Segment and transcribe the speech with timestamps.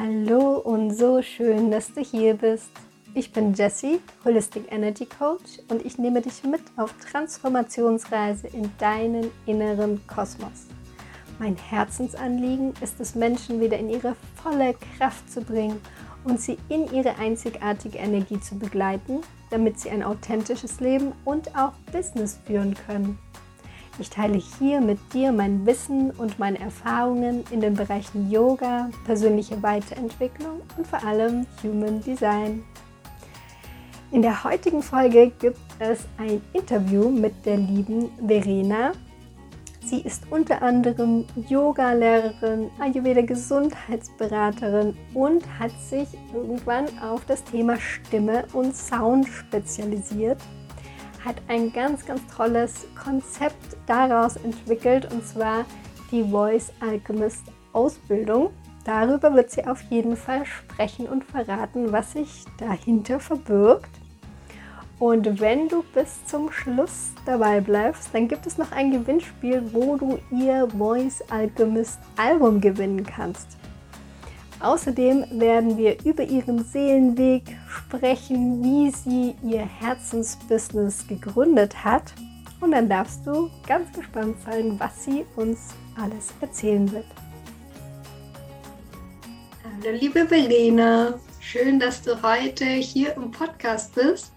[0.00, 2.70] Hallo und so schön, dass du hier bist.
[3.14, 9.30] Ich bin Jessie, Holistic Energy Coach und ich nehme dich mit auf Transformationsreise in deinen
[9.46, 10.66] inneren Kosmos.
[11.38, 15.80] Mein Herzensanliegen ist es, Menschen wieder in ihre volle Kraft zu bringen
[16.24, 19.20] und sie in ihre einzigartige Energie zu begleiten,
[19.50, 23.16] damit sie ein authentisches Leben und auch Business führen können.
[24.00, 29.62] Ich teile hier mit dir mein Wissen und meine Erfahrungen in den Bereichen Yoga, persönliche
[29.62, 32.64] Weiterentwicklung und vor allem Human Design.
[34.10, 38.90] In der heutigen Folge gibt es ein Interview mit der lieben Verena.
[39.84, 48.74] Sie ist unter anderem Yoga-Lehrerin, Ayurveda-Gesundheitsberaterin und hat sich irgendwann auf das Thema Stimme und
[48.74, 50.38] Sound spezialisiert
[51.24, 55.64] hat ein ganz, ganz tolles Konzept daraus entwickelt und zwar
[56.10, 58.50] die Voice Alchemist Ausbildung.
[58.84, 63.90] Darüber wird sie auf jeden Fall sprechen und verraten, was sich dahinter verbirgt.
[64.98, 69.96] Und wenn du bis zum Schluss dabei bleibst, dann gibt es noch ein Gewinnspiel, wo
[69.96, 73.58] du ihr Voice Alchemist Album gewinnen kannst.
[74.64, 82.14] Außerdem werden wir über ihren Seelenweg sprechen, wie sie ihr Herzensbusiness gegründet hat.
[82.62, 87.04] Und dann darfst du ganz gespannt sein, was sie uns alles erzählen wird.
[89.64, 94.32] Hallo liebe Verena, schön, dass du heute hier im Podcast bist.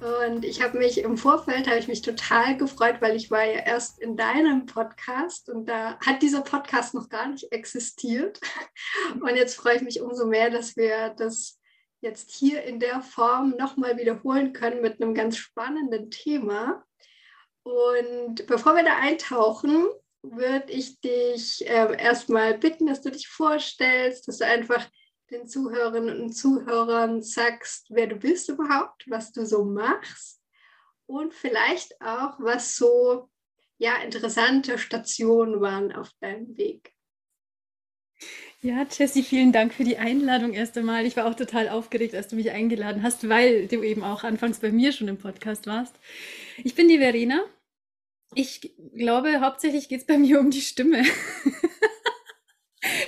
[0.00, 3.60] Und ich habe mich im Vorfeld habe ich mich total gefreut, weil ich war ja
[3.60, 8.40] erst in deinem Podcast und da hat dieser Podcast noch gar nicht existiert.
[9.20, 11.58] Und jetzt freue ich mich umso mehr, dass wir das
[12.00, 16.82] jetzt hier in der Form nochmal wiederholen können mit einem ganz spannenden Thema.
[17.62, 19.86] Und bevor wir da eintauchen,
[20.22, 24.86] würde ich dich äh, erstmal bitten, dass du dich vorstellst, dass du einfach
[25.30, 30.40] den Zuhörerinnen und Zuhörern sagst, wer du bist überhaupt, was du so machst
[31.06, 33.28] und vielleicht auch, was so
[33.78, 36.92] ja, interessante Stationen waren auf deinem Weg.
[38.62, 41.06] Ja, Jessie, vielen Dank für die Einladung erst einmal.
[41.06, 44.58] Ich war auch total aufgeregt, als du mich eingeladen hast, weil du eben auch anfangs
[44.58, 45.94] bei mir schon im Podcast warst.
[46.62, 47.42] Ich bin die Verena.
[48.34, 51.04] Ich glaube, hauptsächlich geht es bei mir um die Stimme.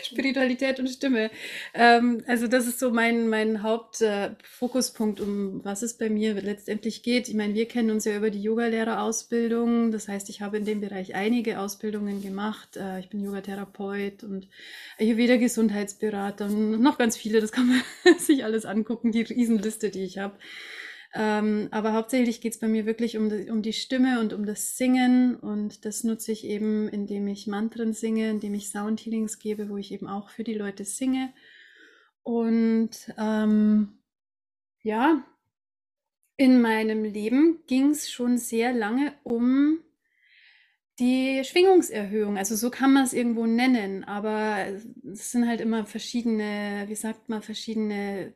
[0.06, 1.30] Spiritualität und Stimme.
[1.74, 7.02] Ähm, also das ist so mein, mein Hauptfokuspunkt, äh, um was es bei mir letztendlich
[7.02, 7.28] geht.
[7.28, 9.92] Ich meine, wir kennen uns ja über die Yogalehrerausbildung.
[9.92, 12.76] Das heißt, ich habe in dem Bereich einige Ausbildungen gemacht.
[12.76, 14.48] Äh, ich bin Yogatherapeut und
[14.98, 17.40] Ayurveda Gesundheitsberater und noch ganz viele.
[17.40, 20.34] Das kann man sich alles angucken, die Riesenliste, die ich habe.
[21.14, 24.46] Ähm, aber hauptsächlich geht es bei mir wirklich um die, um die Stimme und um
[24.46, 25.36] das Singen.
[25.36, 29.92] Und das nutze ich eben, indem ich Mantren singe, indem ich Soundhealings gebe, wo ich
[29.92, 31.32] eben auch für die Leute singe.
[32.22, 33.98] Und ähm,
[34.82, 35.24] ja,
[36.36, 39.80] in meinem Leben ging es schon sehr lange um
[40.98, 44.66] die Schwingungserhöhung, also so kann man es irgendwo nennen, aber
[45.10, 48.34] es sind halt immer verschiedene, wie sagt man, verschiedene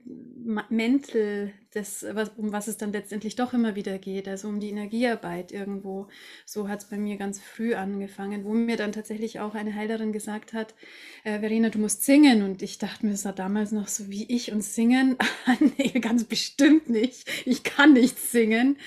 [0.71, 2.05] Mäntel, des,
[2.37, 6.09] um was es dann letztendlich doch immer wieder geht, also um die Energiearbeit irgendwo.
[6.45, 10.13] So hat es bei mir ganz früh angefangen, wo mir dann tatsächlich auch eine Heilerin
[10.13, 10.75] gesagt hat,
[11.23, 12.43] äh, Verena, du musst singen.
[12.43, 15.17] Und ich dachte mir, es war damals noch so wie ich und singen.
[15.79, 17.29] nee, ganz bestimmt nicht.
[17.45, 18.79] Ich kann nicht singen.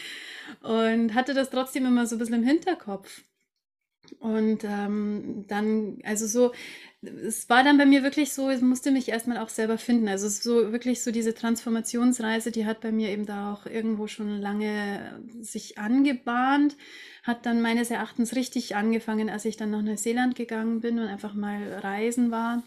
[0.61, 3.23] Und hatte das trotzdem immer so ein bisschen im Hinterkopf.
[4.19, 6.51] Und ähm, dann, also so,
[7.01, 10.07] es war dann bei mir wirklich so, ich musste mich erstmal auch selber finden.
[10.07, 13.65] Also es ist so wirklich so diese Transformationsreise, die hat bei mir eben da auch
[13.65, 16.75] irgendwo schon lange sich angebahnt,
[17.23, 21.33] hat dann meines Erachtens richtig angefangen, als ich dann nach Neuseeland gegangen bin und einfach
[21.33, 22.63] mal reisen war,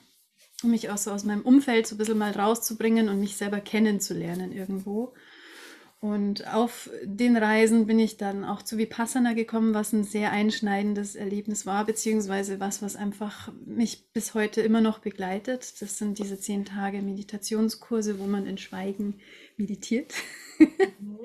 [0.63, 3.61] um mich auch so aus meinem Umfeld so ein bisschen mal rauszubringen und mich selber
[3.61, 5.13] kennenzulernen irgendwo.
[6.03, 11.15] Und auf den Reisen bin ich dann auch zu Vipassana gekommen, was ein sehr einschneidendes
[11.15, 15.81] Erlebnis war, beziehungsweise was, was einfach mich bis heute immer noch begleitet.
[15.81, 19.21] Das sind diese zehn Tage Meditationskurse, wo man in Schweigen
[19.57, 20.13] meditiert.
[20.59, 21.19] Mhm.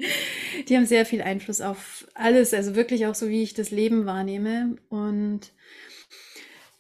[0.70, 4.06] Die haben sehr viel Einfluss auf alles, also wirklich auch so, wie ich das Leben
[4.06, 4.78] wahrnehme.
[4.90, 5.54] Und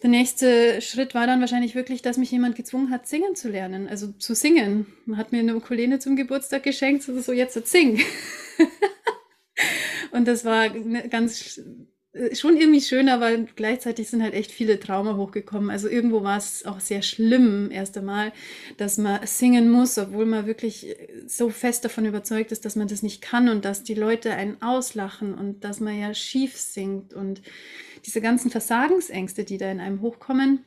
[0.03, 3.87] der nächste Schritt war dann wahrscheinlich wirklich, dass mich jemand gezwungen hat, singen zu lernen,
[3.87, 4.85] also zu singen.
[5.05, 7.99] Man hat mir eine Ukulele zum Geburtstag geschenkt, so, so jetzt sing.
[10.11, 11.59] und das war ganz
[12.13, 15.71] äh, schon irgendwie schön, aber gleichzeitig sind halt echt viele Trauma hochgekommen.
[15.71, 18.33] Also irgendwo war es auch sehr schlimm erst einmal,
[18.77, 20.95] dass man singen muss, obwohl man wirklich
[21.25, 24.61] so fest davon überzeugt ist, dass man das nicht kann und dass die Leute einen
[24.61, 27.41] auslachen und dass man ja schief singt und
[28.05, 30.65] diese ganzen Versagensängste, die da in einem hochkommen,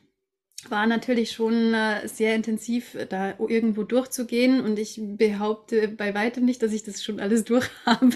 [0.69, 4.61] war natürlich schon äh, sehr intensiv, da irgendwo durchzugehen.
[4.61, 8.11] Und ich behaupte bei weitem nicht, dass ich das schon alles durch habe.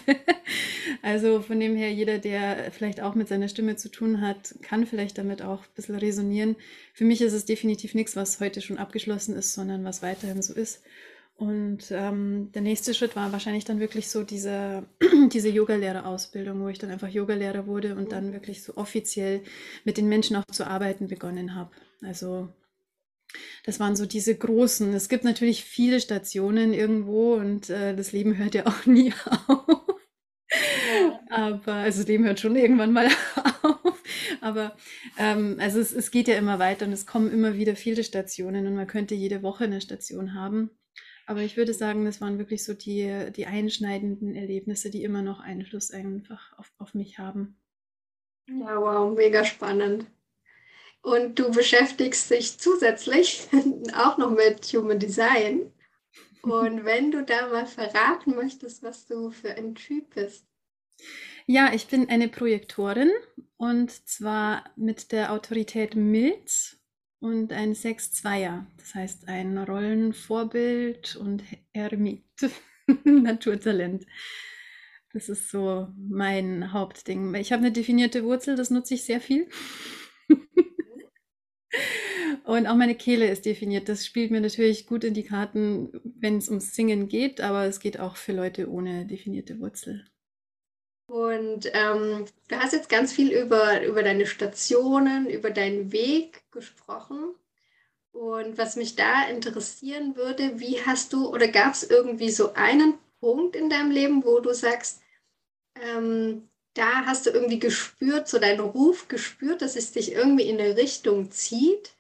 [1.02, 4.86] also von dem her, jeder, der vielleicht auch mit seiner Stimme zu tun hat, kann
[4.86, 6.56] vielleicht damit auch ein bisschen resonieren.
[6.94, 10.54] Für mich ist es definitiv nichts, was heute schon abgeschlossen ist, sondern was weiterhin so
[10.54, 10.84] ist.
[11.38, 14.88] Und ähm, der nächste Schritt war wahrscheinlich dann wirklich so diese,
[15.34, 19.42] diese Yogalehrerausbildung, wo ich dann einfach Yogalehrer wurde und dann wirklich so offiziell
[19.84, 21.72] mit den Menschen auch zu arbeiten begonnen habe.
[22.02, 22.50] Also
[23.66, 24.94] das waren so diese großen.
[24.94, 29.98] Es gibt natürlich viele Stationen irgendwo und äh, das Leben hört ja auch nie auf.
[31.30, 33.08] Aber, also das Leben hört schon irgendwann mal
[33.64, 34.02] auf.
[34.40, 34.76] Aber
[35.18, 38.68] ähm, also es, es geht ja immer weiter und es kommen immer wieder viele Stationen
[38.68, 40.70] und man könnte jede Woche eine Station haben.
[41.25, 45.39] Aber ich würde sagen, das waren wirklich so die, die einschneidenden Erlebnisse, die immer noch
[45.39, 47.57] Einfluss einfach auf, auf mich haben.
[48.48, 50.06] Ja, wow, mega spannend.
[51.01, 53.48] Und du beschäftigst dich zusätzlich
[53.95, 55.72] auch noch mit Human Design.
[56.42, 60.45] Und wenn du da mal verraten möchtest, was du für ein Typ bist.
[61.48, 63.12] Ja, ich bin eine Projektorin
[63.57, 66.78] und zwar mit der Autorität Milz
[67.25, 71.44] und ein 6-2er, das heißt ein Rollenvorbild und
[71.74, 72.24] Eremit,
[73.04, 74.06] Naturtalent.
[75.12, 77.33] Das ist so mein Hauptding.
[77.33, 79.50] Ich habe eine definierte Wurzel, das nutze ich sehr viel.
[82.44, 83.89] und auch meine Kehle ist definiert.
[83.89, 87.80] Das spielt mir natürlich gut in die Karten, wenn es ums Singen geht, aber es
[87.80, 90.06] geht auch für Leute ohne definierte Wurzel.
[91.07, 97.36] Und ähm, du hast jetzt ganz viel über, über deine Stationen, über deinen Weg gesprochen.
[98.12, 102.98] Und was mich da interessieren würde, wie hast du oder gab es irgendwie so einen
[103.19, 105.02] Punkt in deinem Leben, wo du sagst,
[105.81, 110.60] ähm, da hast du irgendwie gespürt, so deinen Ruf gespürt, dass es dich irgendwie in
[110.60, 111.94] eine Richtung zieht?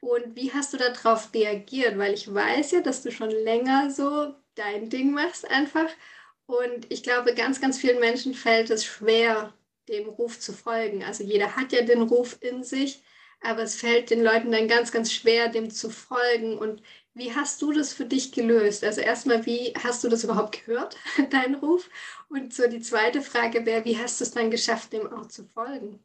[0.00, 1.98] Und wie hast du darauf reagiert?
[1.98, 5.88] Weil ich weiß ja, dass du schon länger so dein Ding machst einfach.
[6.46, 9.54] Und ich glaube, ganz, ganz vielen Menschen fällt es schwer,
[9.88, 11.02] dem Ruf zu folgen.
[11.04, 13.02] Also jeder hat ja den Ruf in sich,
[13.40, 16.58] aber es fällt den Leuten dann ganz, ganz schwer, dem zu folgen.
[16.58, 16.82] Und
[17.14, 18.84] wie hast du das für dich gelöst?
[18.84, 20.96] Also erstmal, wie hast du das überhaupt gehört,
[21.30, 21.90] deinen Ruf?
[22.28, 25.44] Und so die zweite Frage wäre, wie hast du es dann geschafft, dem auch zu
[25.44, 26.00] folgen?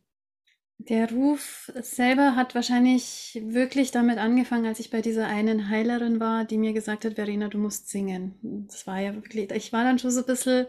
[0.81, 6.45] Der Ruf selber hat wahrscheinlich wirklich damit angefangen, als ich bei dieser einen Heilerin war,
[6.45, 8.65] die mir gesagt hat, Verena, du musst singen.
[8.69, 10.67] Das war ja wirklich, ich war dann schon so ein bisschen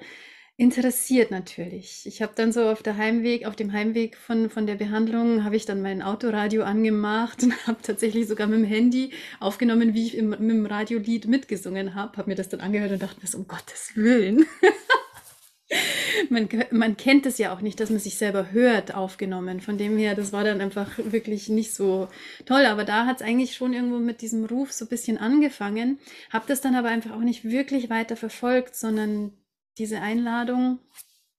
[0.57, 2.07] interessiert natürlich.
[2.07, 5.55] Ich habe dann so auf der Heimweg, auf dem Heimweg von, von der Behandlung, habe
[5.55, 10.17] ich dann mein Autoradio angemacht und habe tatsächlich sogar mit dem Handy aufgenommen, wie ich
[10.19, 13.39] im, mit dem Radiolied mitgesungen habe, habe mir das dann angehört und dachte mir so,
[13.39, 14.45] um Gottes Willen.
[16.29, 19.61] man, man kennt es ja auch nicht, dass man sich selber hört, aufgenommen.
[19.61, 22.09] Von dem her, das war dann einfach wirklich nicht so
[22.47, 22.67] toll.
[22.67, 25.99] Aber da hat es eigentlich schon irgendwo mit diesem Ruf so ein bisschen angefangen.
[26.31, 29.33] Habe das dann aber einfach auch nicht wirklich weiter verfolgt, sondern
[29.79, 30.79] diese Einladung,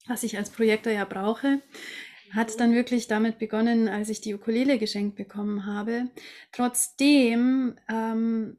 [0.07, 1.61] was ich als Projektor ja brauche,
[2.33, 6.09] hat dann wirklich damit begonnen, als ich die Ukulele geschenkt bekommen habe.
[6.51, 8.57] Trotzdem ähm,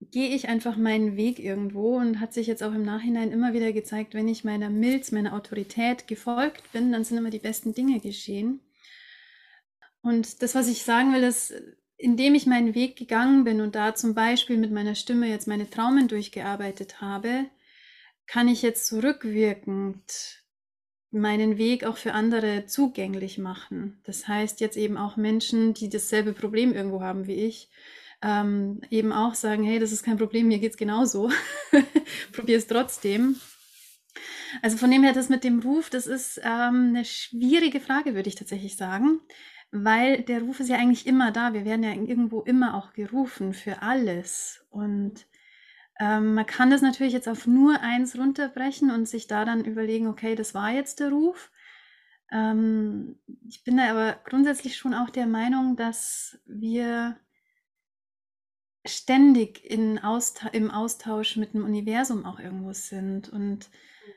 [0.00, 3.72] gehe ich einfach meinen Weg irgendwo und hat sich jetzt auch im Nachhinein immer wieder
[3.72, 8.00] gezeigt, wenn ich meiner Milz, meiner Autorität gefolgt bin, dann sind immer die besten Dinge
[8.00, 8.60] geschehen.
[10.02, 11.52] Und das, was ich sagen will, ist,
[11.98, 15.68] indem ich meinen Weg gegangen bin und da zum Beispiel mit meiner Stimme jetzt meine
[15.68, 17.44] Traumen durchgearbeitet habe,
[18.26, 20.40] kann ich jetzt zurückwirkend
[21.10, 24.00] meinen Weg auch für andere zugänglich machen.
[24.04, 27.68] Das heißt jetzt eben auch Menschen, die dasselbe Problem irgendwo haben wie ich,
[28.22, 31.30] ähm, eben auch sagen, hey, das ist kein Problem, mir geht es genauso.
[32.32, 33.36] Probier es trotzdem.
[34.62, 38.28] Also von dem her, das mit dem Ruf, das ist ähm, eine schwierige Frage, würde
[38.28, 39.20] ich tatsächlich sagen,
[39.70, 41.54] weil der Ruf ist ja eigentlich immer da.
[41.54, 44.64] Wir werden ja irgendwo immer auch gerufen für alles.
[44.70, 45.26] Und
[46.00, 50.08] ähm, man kann das natürlich jetzt auf nur eins runterbrechen und sich da dann überlegen,
[50.08, 51.50] okay, das war jetzt der Ruf.
[52.32, 57.16] Ähm, ich bin da aber grundsätzlich schon auch der Meinung, dass wir
[58.90, 63.68] ständig in Austa im Austausch mit dem Universum auch irgendwo sind und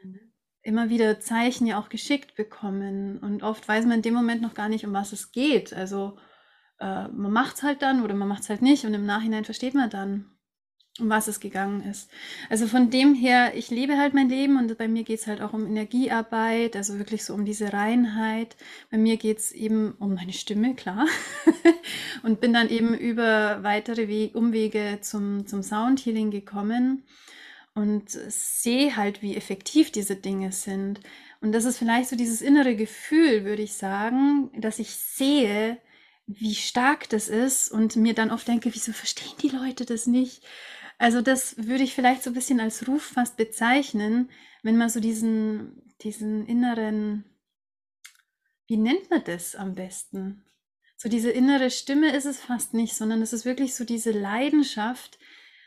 [0.04, 0.20] mhm.
[0.62, 3.20] immer wieder Zeichen ja auch geschickt bekommen.
[3.20, 5.74] Und oft weiß man in dem Moment noch gar nicht, um was es geht.
[5.74, 6.18] Also
[6.80, 9.46] äh, man macht es halt dann oder man macht es halt nicht und im Nachhinein
[9.46, 10.33] versteht man dann,
[11.00, 12.10] um was es gegangen ist.
[12.50, 15.42] Also von dem her, ich lebe halt mein Leben und bei mir geht es halt
[15.42, 18.56] auch um Energiearbeit, also wirklich so um diese Reinheit.
[18.92, 21.08] Bei mir geht es eben um meine Stimme, klar.
[22.24, 27.04] und bin dann eben über weitere Weg, Umwege zum, zum Soundhealing gekommen
[27.74, 31.00] und sehe halt, wie effektiv diese Dinge sind.
[31.42, 35.80] Und das ist vielleicht so dieses innere Gefühl, würde ich sagen, dass ich sehe,
[36.28, 40.44] wie stark das ist und mir dann oft denke, wieso verstehen die Leute das nicht?
[41.04, 44.32] Also das würde ich vielleicht so ein bisschen als Ruf fast bezeichnen,
[44.62, 47.26] wenn man so diesen, diesen inneren,
[48.68, 50.46] wie nennt man das am besten?
[50.96, 55.20] So diese innere Stimme ist es fast nicht, sondern es ist wirklich so diese Leidenschaft.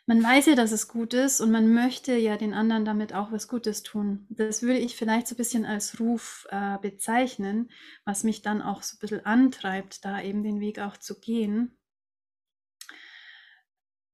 [0.06, 3.30] Man weiß ja, dass es gut ist und man möchte ja den anderen damit auch
[3.30, 4.26] was Gutes tun.
[4.30, 7.70] Das würde ich vielleicht so ein bisschen als Ruf äh, bezeichnen,
[8.06, 11.75] was mich dann auch so ein bisschen antreibt, da eben den Weg auch zu gehen.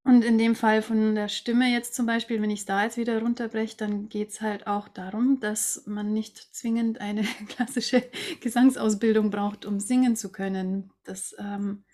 [0.05, 2.97] Und in dem Fall von der Stimme jetzt zum Beispiel, wenn ich es da jetzt
[2.97, 8.03] wieder runterbreche, dann geht es halt auch darum, dass man nicht zwingend eine klassische
[8.41, 10.91] Gesangsausbildung braucht, um singen zu können.
[11.05, 11.85] Das ähm,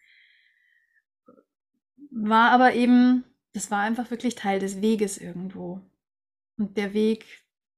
[2.11, 5.83] war aber eben, das war einfach wirklich Teil des Weges irgendwo.
[6.57, 7.27] Und der Weg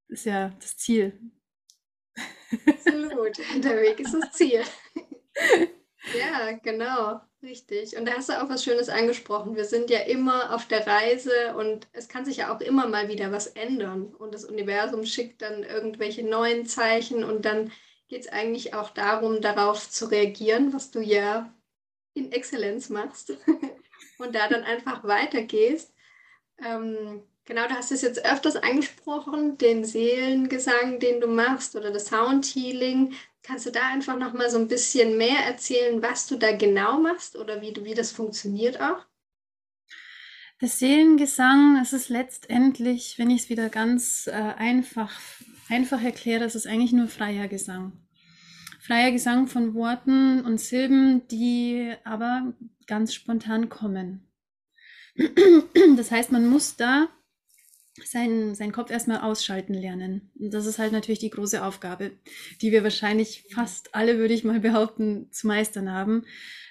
[0.06, 1.18] ist ja das Ziel.
[2.66, 4.62] Absolut, der Weg ist das Ziel.
[6.18, 7.96] Ja, genau, richtig.
[7.96, 9.56] Und da hast du auch was Schönes angesprochen.
[9.56, 13.08] Wir sind ja immer auf der Reise und es kann sich ja auch immer mal
[13.08, 14.14] wieder was ändern.
[14.14, 17.72] Und das Universum schickt dann irgendwelche neuen Zeichen und dann
[18.08, 21.54] geht es eigentlich auch darum, darauf zu reagieren, was du ja
[22.14, 23.32] in Exzellenz machst
[24.18, 25.94] und da dann einfach weitergehst.
[26.62, 32.06] Ähm, genau, du hast es jetzt öfters angesprochen, den Seelengesang, den du machst oder das
[32.06, 33.12] Soundhealing.
[33.42, 37.00] Kannst du da einfach noch mal so ein bisschen mehr erzählen, was du da genau
[37.00, 39.04] machst oder wie, wie das funktioniert auch?
[40.60, 45.18] Das Seelengesang, es ist letztendlich, wenn ich es wieder ganz äh, einfach,
[45.68, 47.92] einfach erkläre, es ist eigentlich nur freier Gesang.
[48.78, 52.52] Freier Gesang von Worten und Silben, die aber
[52.86, 54.24] ganz spontan kommen.
[55.96, 57.08] Das heißt, man muss da
[58.04, 60.30] seinen, seinen Kopf erstmal ausschalten lernen.
[60.38, 62.12] Und das ist halt natürlich die große Aufgabe,
[62.60, 66.24] die wir wahrscheinlich fast alle, würde ich mal behaupten, zu meistern haben,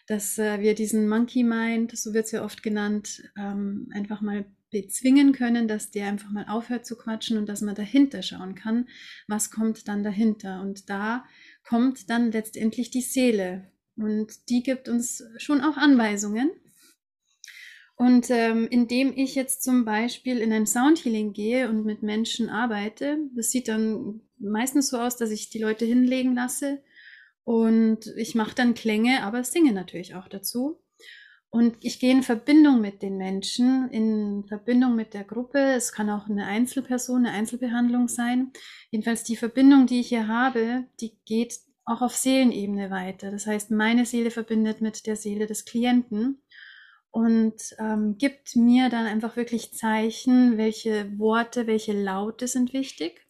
[0.07, 4.45] dass äh, wir diesen Monkey Mind, so wird es ja oft genannt, ähm, einfach mal
[4.71, 8.87] bezwingen können, dass der einfach mal aufhört zu quatschen und dass man dahinter schauen kann,
[9.27, 10.61] was kommt dann dahinter.
[10.61, 11.25] Und da
[11.63, 13.71] kommt dann letztendlich die Seele.
[13.95, 16.51] Und die gibt uns schon auch Anweisungen,
[18.01, 23.17] und ähm, indem ich jetzt zum Beispiel in ein Soundhealing gehe und mit Menschen arbeite,
[23.35, 26.81] das sieht dann meistens so aus, dass ich die Leute hinlegen lasse
[27.43, 30.81] und ich mache dann Klänge, aber singe natürlich auch dazu.
[31.49, 35.59] Und ich gehe in Verbindung mit den Menschen, in Verbindung mit der Gruppe.
[35.59, 38.53] Es kann auch eine Einzelperson, eine Einzelbehandlung sein.
[38.91, 43.29] Jedenfalls die Verbindung, die ich hier habe, die geht auch auf Seelenebene weiter.
[43.29, 46.41] Das heißt, meine Seele verbindet mit der Seele des Klienten
[47.11, 53.25] und ähm, gibt mir dann einfach wirklich Zeichen, welche Worte, welche Laute sind wichtig.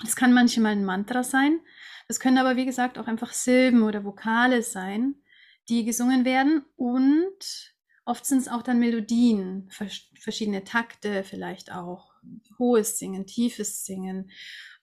[0.00, 1.60] Das kann manchmal ein Mantra sein.
[2.06, 5.16] Das können aber, wie gesagt, auch einfach Silben oder Vokale sein,
[5.68, 6.64] die gesungen werden.
[6.76, 7.74] Und
[8.04, 9.68] oft sind es auch dann Melodien,
[10.18, 12.12] verschiedene Takte vielleicht auch,
[12.58, 14.30] hohes Singen, tiefes Singen.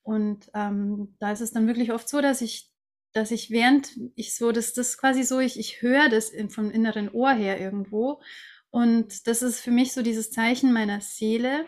[0.02, 2.72] Und ähm, da ist es dann wirklich oft so, dass ich
[3.16, 7.32] dass ich während ich so, das quasi so, ich, ich höre das vom inneren Ohr
[7.32, 8.22] her irgendwo.
[8.72, 11.66] Und das ist für mich so dieses Zeichen meiner Seele,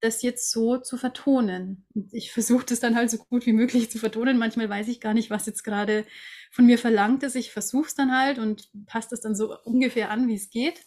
[0.00, 1.86] das jetzt so zu vertonen.
[1.94, 4.38] Und ich versuche das dann halt so gut wie möglich zu vertonen.
[4.38, 6.06] Manchmal weiß ich gar nicht, was jetzt gerade
[6.50, 7.36] von mir verlangt ist.
[7.36, 10.80] Ich versuche es dann halt und passe das dann so ungefähr an, wie es geht.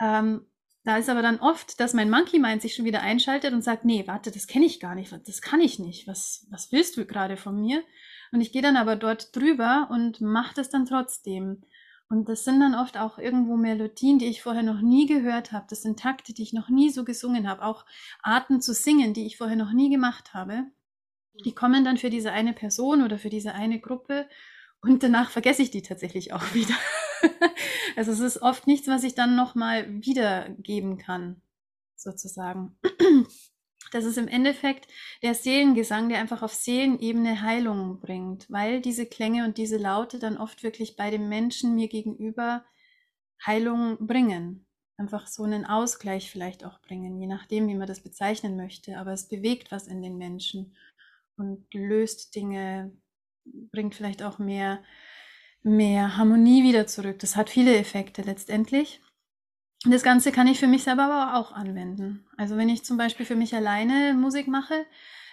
[0.00, 0.46] Ähm,
[0.84, 3.84] da ist aber dann oft, dass mein Monkey Mind sich schon wieder einschaltet und sagt,
[3.84, 6.06] nee, warte, das kenne ich gar nicht, das kann ich nicht.
[6.06, 7.82] Was, was willst du gerade von mir?
[8.32, 11.62] Und ich gehe dann aber dort drüber und mache das dann trotzdem.
[12.08, 15.66] Und das sind dann oft auch irgendwo Melodien, die ich vorher noch nie gehört habe.
[15.68, 17.62] Das sind Takte, die ich noch nie so gesungen habe.
[17.62, 17.84] Auch
[18.22, 20.64] Arten zu singen, die ich vorher noch nie gemacht habe.
[21.44, 24.28] Die kommen dann für diese eine Person oder für diese eine Gruppe
[24.80, 26.74] und danach vergesse ich die tatsächlich auch wieder.
[27.96, 31.42] also es ist oft nichts, was ich dann nochmal wiedergeben kann,
[31.96, 32.78] sozusagen.
[33.90, 34.88] Das ist im Endeffekt
[35.22, 40.38] der Seelengesang, der einfach auf Seelenebene Heilung bringt, weil diese Klänge und diese Laute dann
[40.38, 42.64] oft wirklich bei dem Menschen mir gegenüber
[43.44, 44.66] Heilung bringen.
[44.98, 48.98] Einfach so einen Ausgleich vielleicht auch bringen, je nachdem, wie man das bezeichnen möchte.
[48.98, 50.74] Aber es bewegt was in den Menschen
[51.36, 52.96] und löst Dinge,
[53.44, 54.82] bringt vielleicht auch mehr,
[55.62, 57.18] mehr Harmonie wieder zurück.
[57.18, 59.00] Das hat viele Effekte letztendlich.
[59.88, 62.26] Das Ganze kann ich für mich selber aber auch anwenden.
[62.36, 64.86] Also wenn ich zum Beispiel für mich alleine Musik mache,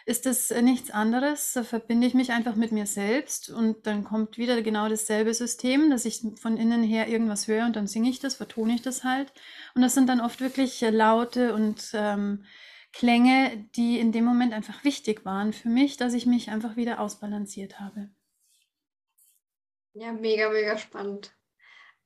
[0.06, 1.54] ist das nichts anderes.
[1.54, 5.90] Da verbinde ich mich einfach mit mir selbst und dann kommt wieder genau dasselbe System,
[5.90, 9.04] dass ich von innen her irgendwas höre und dann singe ich das, vertone ich das
[9.04, 9.32] halt.
[9.76, 12.44] Und das sind dann oft wirklich Laute und ähm,
[12.92, 17.00] Klänge, die in dem Moment einfach wichtig waren für mich, dass ich mich einfach wieder
[17.00, 18.10] ausbalanciert habe.
[19.94, 21.34] Ja, mega, mega spannend.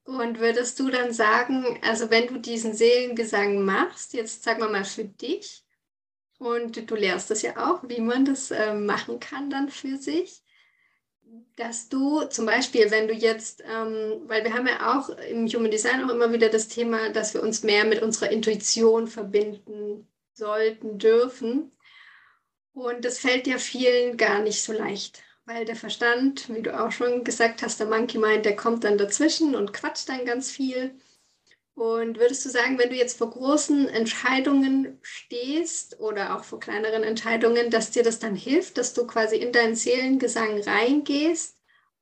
[0.08, 4.86] Und würdest du dann sagen, also wenn du diesen Seelengesang machst, jetzt sagen wir mal
[4.86, 5.66] für dich,
[6.40, 10.44] und du lehrst das ja auch, wie man das äh, machen kann dann für sich,
[11.58, 15.72] dass du zum Beispiel, wenn du jetzt, ähm, weil wir haben ja auch im Human
[15.72, 21.00] Design auch immer wieder das Thema, dass wir uns mehr mit unserer Intuition verbinden sollten,
[21.00, 21.74] dürfen.
[22.72, 26.92] Und das fällt ja vielen gar nicht so leicht, weil der Verstand, wie du auch
[26.92, 30.94] schon gesagt hast, der Monkey Mind, der kommt dann dazwischen und quatscht dann ganz viel.
[31.74, 37.04] Und würdest du sagen, wenn du jetzt vor großen Entscheidungen stehst oder auch vor kleineren
[37.04, 41.56] Entscheidungen, dass dir das dann hilft, dass du quasi in deinen Seelengesang reingehst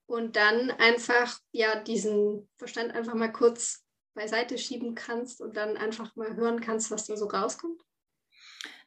[0.07, 3.83] und dann einfach ja diesen Verstand einfach mal kurz
[4.15, 7.79] beiseite schieben kannst und dann einfach mal hören kannst, was da so rauskommt?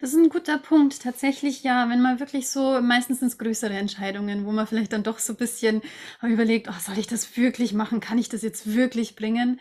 [0.01, 1.03] Das ist ein guter Punkt.
[1.03, 5.19] Tatsächlich ja, wenn man wirklich so, meistens sind größere Entscheidungen, wo man vielleicht dann doch
[5.19, 5.83] so ein bisschen
[6.23, 8.01] überlegt, oh, soll ich das wirklich machen?
[8.01, 9.61] Kann ich das jetzt wirklich bringen?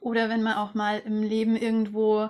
[0.00, 2.28] Oder wenn man auch mal im Leben irgendwo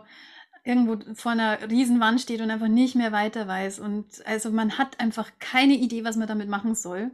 [0.64, 5.00] irgendwo vor einer Riesenwand steht und einfach nicht mehr weiter weiß und also man hat
[5.00, 7.10] einfach keine Idee, was man damit machen soll.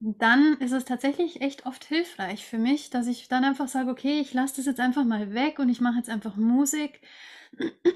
[0.00, 4.20] Dann ist es tatsächlich echt oft hilfreich für mich, dass ich dann einfach sage, okay,
[4.20, 7.00] ich lasse das jetzt einfach mal weg und ich mache jetzt einfach Musik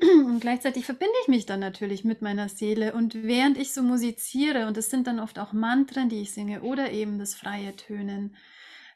[0.02, 2.94] und gleichzeitig verbinde ich mich dann natürlich mit meiner Seele.
[2.94, 6.62] Und während ich so musiziere, und es sind dann oft auch Mantren, die ich singe,
[6.62, 8.36] oder eben das freie Tönen,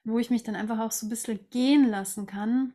[0.04, 2.74] wo ich mich dann einfach auch so ein bisschen gehen lassen kann.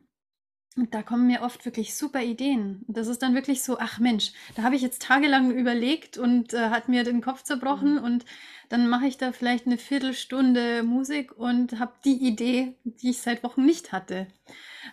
[0.76, 2.84] Und da kommen mir oft wirklich super Ideen.
[2.86, 6.54] Und das ist dann wirklich so, ach Mensch, da habe ich jetzt tagelang überlegt und
[6.54, 8.04] äh, hat mir den Kopf zerbrochen mhm.
[8.04, 8.24] und
[8.68, 13.42] dann mache ich da vielleicht eine Viertelstunde Musik und habe die Idee, die ich seit
[13.42, 14.28] Wochen nicht hatte.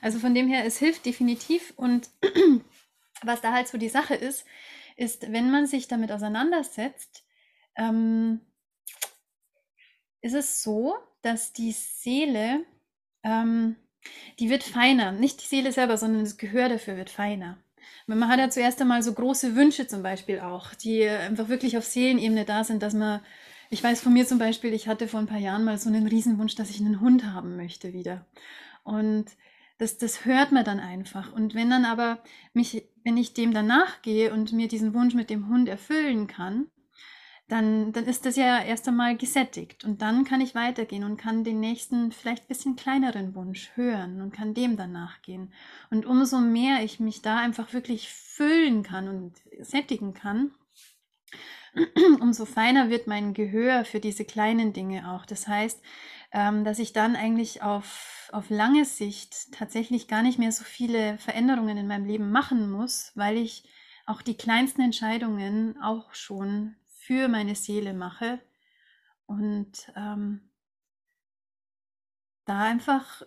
[0.01, 2.09] Also von dem her, es hilft definitiv und
[3.23, 4.45] was da halt so die Sache ist,
[4.95, 7.23] ist, wenn man sich damit auseinandersetzt,
[7.75, 8.41] ähm,
[10.21, 12.65] ist es so, dass die Seele,
[13.23, 13.75] ähm,
[14.39, 15.11] die wird feiner.
[15.11, 17.57] Nicht die Seele selber, sondern das Gehör dafür wird feiner.
[18.07, 21.85] Man hat ja zuerst einmal so große Wünsche zum Beispiel auch, die einfach wirklich auf
[21.85, 23.21] Seelenebene da sind, dass man,
[23.69, 26.07] ich weiß von mir zum Beispiel, ich hatte vor ein paar Jahren mal so einen
[26.07, 28.25] Riesenwunsch, dass ich einen Hund haben möchte wieder.
[28.83, 29.25] Und
[29.77, 31.33] das, das hört man dann einfach.
[31.33, 35.29] Und wenn dann aber mich, wenn ich dem danach gehe und mir diesen Wunsch mit
[35.29, 36.67] dem Hund erfüllen kann,
[37.47, 39.85] dann, dann ist das ja erst einmal gesättigt.
[39.85, 44.19] Und dann kann ich weitergehen und kann den nächsten, vielleicht ein bisschen kleineren Wunsch hören
[44.19, 45.53] und kann dem dann nachgehen.
[45.89, 50.51] Und umso mehr ich mich da einfach wirklich füllen kann und sättigen kann,
[52.19, 55.25] umso feiner wird mein Gehör für diese kleinen Dinge auch.
[55.25, 55.81] Das heißt,
[56.31, 61.17] ähm, dass ich dann eigentlich auf, auf lange Sicht tatsächlich gar nicht mehr so viele
[61.17, 63.67] Veränderungen in meinem Leben machen muss, weil ich
[64.05, 68.39] auch die kleinsten Entscheidungen auch schon für meine Seele mache
[69.25, 70.49] und ähm,
[72.45, 73.23] da einfach,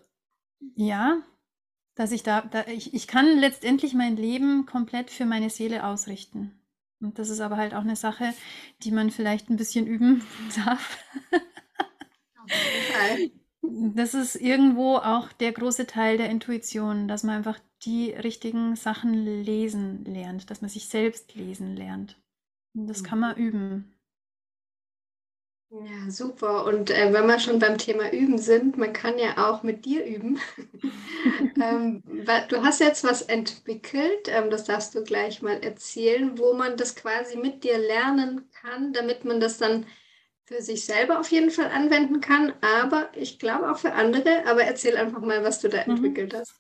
[0.75, 1.23] ja,
[1.95, 6.59] dass ich da, da ich, ich kann letztendlich mein Leben komplett für meine Seele ausrichten.
[7.01, 8.35] Und das ist aber halt auch eine Sache,
[8.83, 10.25] die man vielleicht ein bisschen üben
[10.65, 10.99] darf.
[13.63, 19.13] Das ist irgendwo auch der große Teil der Intuition, dass man einfach die richtigen Sachen
[19.15, 22.19] lesen lernt, dass man sich selbst lesen lernt.
[22.75, 23.95] Und das kann man üben.
[25.73, 26.65] Ja, super.
[26.65, 30.05] Und äh, wenn wir schon beim Thema Üben sind, man kann ja auch mit dir
[30.05, 30.41] üben.
[31.63, 32.03] ähm,
[32.49, 36.97] du hast jetzt was entwickelt, ähm, das darfst du gleich mal erzählen, wo man das
[36.97, 39.87] quasi mit dir lernen kann, damit man das dann
[40.51, 44.47] für sich selber auf jeden Fall anwenden kann, aber ich glaube auch für andere.
[44.47, 45.93] Aber erzähl einfach mal, was du da mhm.
[45.93, 46.55] entwickelt hast.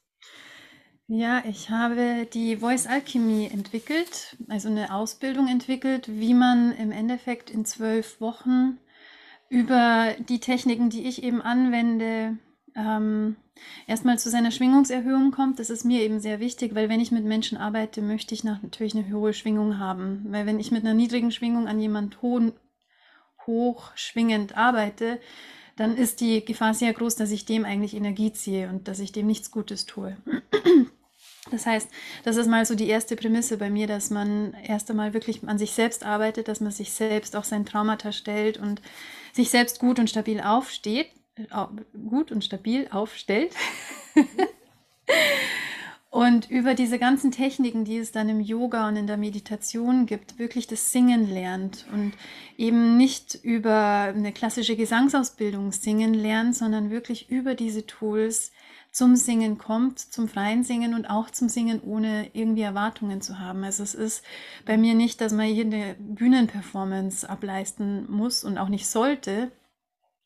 [1.08, 7.50] Ja, ich habe die Voice Alchemy entwickelt, also eine Ausbildung entwickelt, wie man im Endeffekt
[7.50, 8.78] in zwölf Wochen
[9.48, 12.38] über die Techniken, die ich eben anwende,
[12.76, 13.34] ähm,
[13.88, 15.58] erstmal zu seiner Schwingungserhöhung kommt.
[15.58, 18.94] Das ist mir eben sehr wichtig, weil wenn ich mit Menschen arbeite, möchte ich natürlich
[18.94, 20.26] eine hohe Schwingung haben.
[20.28, 22.52] Weil wenn ich mit einer niedrigen Schwingung an jemand hohen
[23.46, 25.20] hochschwingend arbeite,
[25.76, 29.12] dann ist die Gefahr sehr groß, dass ich dem eigentlich Energie ziehe und dass ich
[29.12, 30.16] dem nichts Gutes tue.
[31.50, 31.88] Das heißt,
[32.22, 35.58] das ist mal so die erste Prämisse bei mir, dass man erst einmal wirklich an
[35.58, 38.82] sich selbst arbeitet, dass man sich selbst auch sein Traumata stellt und
[39.32, 41.08] sich selbst gut und stabil aufsteht,
[42.08, 43.54] gut und stabil aufstellt.
[46.10, 50.40] Und über diese ganzen Techniken, die es dann im Yoga und in der Meditation gibt,
[50.40, 52.14] wirklich das Singen lernt und
[52.58, 58.50] eben nicht über eine klassische Gesangsausbildung singen lernt, sondern wirklich über diese Tools
[58.90, 63.62] zum Singen kommt, zum freien Singen und auch zum Singen, ohne irgendwie Erwartungen zu haben.
[63.62, 64.24] Also es ist
[64.66, 69.52] bei mir nicht, dass man hier eine Bühnenperformance ableisten muss und auch nicht sollte,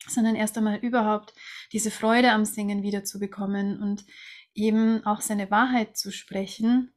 [0.07, 1.35] sondern erst einmal überhaupt
[1.73, 4.03] diese Freude am Singen wiederzubekommen und
[4.55, 6.91] eben auch seine Wahrheit zu sprechen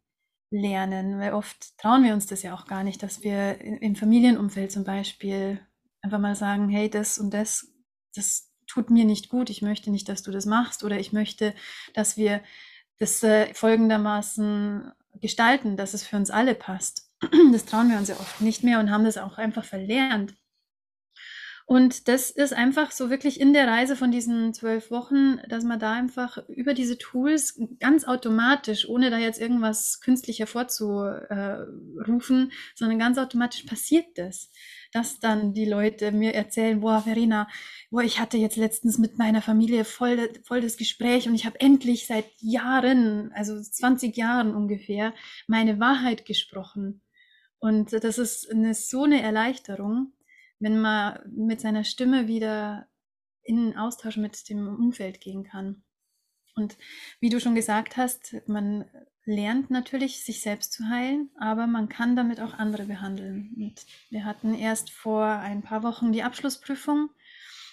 [0.51, 4.73] lernen, weil oft trauen wir uns das ja auch gar nicht, dass wir im Familienumfeld
[4.73, 5.61] zum Beispiel
[6.01, 7.69] einfach mal sagen, hey, das und das,
[8.15, 11.55] das tut mir nicht gut, ich möchte nicht, dass du das machst oder ich möchte,
[11.95, 12.43] dass wir
[12.99, 17.07] das äh, folgendermaßen gestalten, dass es für uns alle passt.
[17.53, 20.37] Das trauen wir uns ja oft nicht mehr und haben das auch einfach verlernt.
[21.71, 25.79] Und das ist einfach so wirklich in der Reise von diesen zwölf Wochen, dass man
[25.79, 33.19] da einfach über diese Tools ganz automatisch, ohne da jetzt irgendwas künstlich hervorzurufen, sondern ganz
[33.19, 34.51] automatisch passiert das,
[34.93, 37.49] dass dann die Leute mir erzählen, boah, Verena,
[37.91, 41.61] boah, ich hatte jetzt letztens mit meiner Familie voll, voll das Gespräch und ich habe
[41.61, 45.13] endlich seit Jahren, also 20 Jahren ungefähr,
[45.47, 47.03] meine Wahrheit gesprochen.
[47.59, 50.15] Und das ist eine, so eine Erleichterung
[50.59, 52.89] wenn man mit seiner Stimme wieder
[53.43, 55.83] in Austausch mit dem Umfeld gehen kann.
[56.55, 56.77] Und
[57.21, 58.85] wie du schon gesagt hast, man
[59.25, 63.55] lernt natürlich, sich selbst zu heilen, aber man kann damit auch andere behandeln.
[63.57, 67.11] Und wir hatten erst vor ein paar Wochen die Abschlussprüfung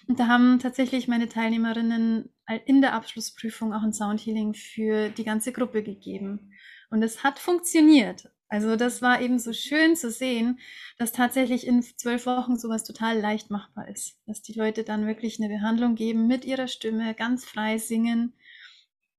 [0.08, 2.30] und da haben tatsächlich meine Teilnehmerinnen
[2.66, 6.54] in der Abschlussprüfung auch ein Soundhealing für die ganze Gruppe gegeben.
[6.90, 8.30] Und es hat funktioniert.
[8.56, 10.60] Also das war eben so schön zu sehen,
[10.98, 14.18] dass tatsächlich in zwölf Wochen sowas total leicht machbar ist.
[14.28, 18.32] Dass die Leute dann wirklich eine Behandlung geben mit ihrer Stimme, ganz frei singen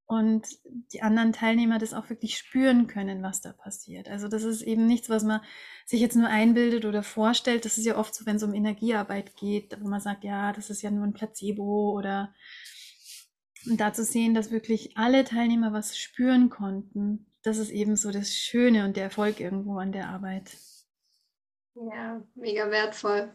[0.06, 4.08] und die anderen Teilnehmer das auch wirklich spüren können, was da passiert.
[4.08, 5.42] Also das ist eben nichts, was man
[5.84, 7.66] sich jetzt nur einbildet oder vorstellt.
[7.66, 10.70] Das ist ja oft so, wenn es um Energiearbeit geht, wo man sagt, ja, das
[10.70, 12.32] ist ja nur ein Placebo oder
[13.66, 18.10] und da zu sehen, dass wirklich alle Teilnehmer was spüren konnten das ist eben so
[18.10, 20.50] das Schöne und der Erfolg irgendwo an der Arbeit.
[21.74, 23.32] Ja, mega wertvoll.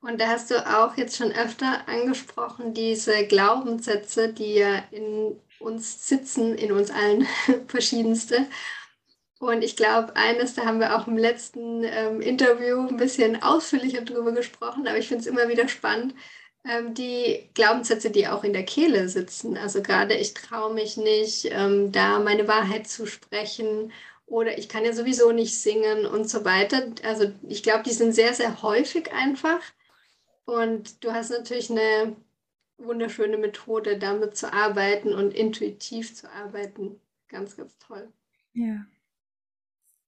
[0.00, 6.06] Und da hast du auch jetzt schon öfter angesprochen, diese Glaubenssätze, die ja in uns
[6.06, 7.26] sitzen, in uns allen
[7.66, 8.46] verschiedenste.
[9.40, 14.02] Und ich glaube, eines, da haben wir auch im letzten ähm, Interview ein bisschen ausführlicher
[14.02, 16.14] drüber gesprochen, aber ich finde es immer wieder spannend,
[16.94, 19.56] die Glaubenssätze, die auch in der Kehle sitzen.
[19.56, 23.92] Also gerade ich traue mich nicht, ähm, da meine Wahrheit zu sprechen
[24.26, 26.92] oder ich kann ja sowieso nicht singen und so weiter.
[27.04, 29.60] Also ich glaube, die sind sehr, sehr häufig einfach.
[30.44, 32.16] Und du hast natürlich eine
[32.78, 37.00] wunderschöne Methode, damit zu arbeiten und intuitiv zu arbeiten.
[37.28, 38.12] Ganz, ganz toll.
[38.54, 38.86] Ja.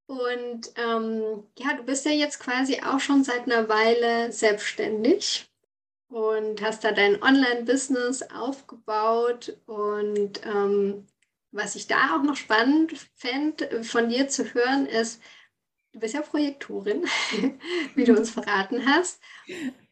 [0.06, 5.47] Und ähm, ja, du bist ja jetzt quasi auch schon seit einer Weile selbstständig
[6.08, 9.56] und hast da dein Online-Business aufgebaut.
[9.66, 11.06] Und ähm,
[11.50, 15.22] was ich da auch noch spannend fände, von dir zu hören, ist,
[15.92, 17.04] du bist ja Projektorin,
[17.94, 19.20] wie du uns verraten hast.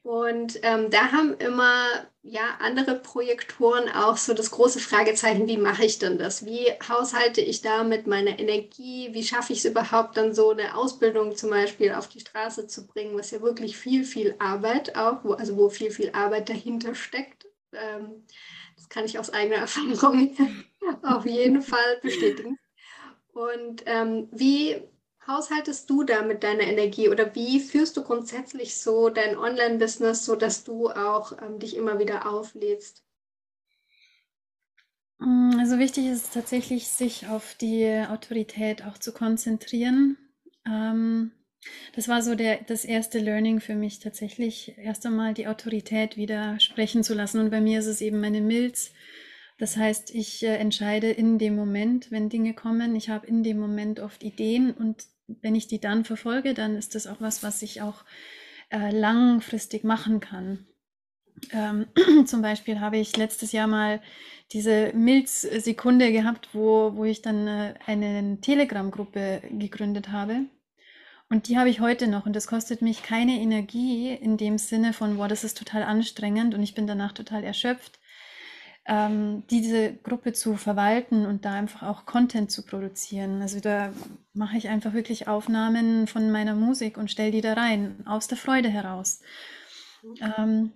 [0.07, 1.85] Und ähm, da haben immer
[2.23, 6.47] ja andere Projektoren auch so das große Fragezeichen, wie mache ich denn das?
[6.47, 9.09] Wie haushalte ich da mit meiner Energie?
[9.11, 12.87] Wie schaffe ich es überhaupt dann so eine Ausbildung zum Beispiel auf die Straße zu
[12.87, 16.95] bringen, was ja wirklich viel, viel Arbeit auch, wo, also wo viel, viel Arbeit dahinter
[16.95, 17.47] steckt.
[17.73, 18.25] Ähm,
[18.77, 20.37] das kann ich aus eigener Erfahrung
[21.03, 22.61] auf jeden Fall bestätigen.
[23.33, 24.85] Und ähm, wie
[25.27, 30.37] haushaltest du da mit deiner Energie oder wie führst du grundsätzlich so dein Online-Business, so
[30.37, 33.05] dass du auch ähm, dich immer wieder auflädst?
[35.19, 40.17] Mm, also wichtig ist es tatsächlich, sich auf die Autorität auch zu konzentrieren.
[40.67, 41.33] Ähm,
[41.95, 46.61] das war so der, das erste Learning für mich tatsächlich, erst einmal die Autorität wieder
[46.61, 47.41] sprechen zu lassen.
[47.41, 48.93] Und bei mir ist es eben meine Milz.
[49.59, 52.95] Das heißt, ich äh, entscheide in dem Moment, wenn Dinge kommen.
[52.95, 56.95] Ich habe in dem Moment oft Ideen und wenn ich die dann verfolge, dann ist
[56.95, 58.05] das auch was, was ich auch
[58.71, 60.67] äh, langfristig machen kann.
[61.53, 61.87] Ähm,
[62.27, 64.01] zum Beispiel habe ich letztes Jahr mal
[64.53, 70.47] diese Milz-Sekunde gehabt, wo, wo ich dann äh, eine Telegram-Gruppe gegründet habe.
[71.29, 74.93] Und die habe ich heute noch und das kostet mich keine Energie in dem Sinne
[74.93, 77.99] von, wow, das ist total anstrengend und ich bin danach total erschöpft,
[78.89, 83.43] ähm, diese Gruppe zu verwalten und da einfach auch Content zu produzieren.
[83.43, 83.93] Also da
[84.33, 88.39] mache ich einfach wirklich Aufnahmen von meiner Musik und stelle die da rein, aus der
[88.39, 89.21] Freude heraus.
[90.21, 90.73] Ähm,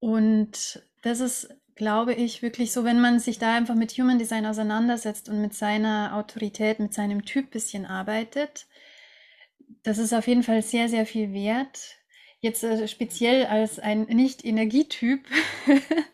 [0.00, 4.46] und das ist, glaube ich, wirklich so, wenn man sich da einfach mit Human Design
[4.46, 8.66] auseinandersetzt und mit seiner Autorität, mit seinem Typ bisschen arbeitet,
[9.84, 11.96] das ist auf jeden Fall sehr, sehr viel wert.
[12.40, 15.24] Jetzt äh, speziell als ein Nicht-Energietyp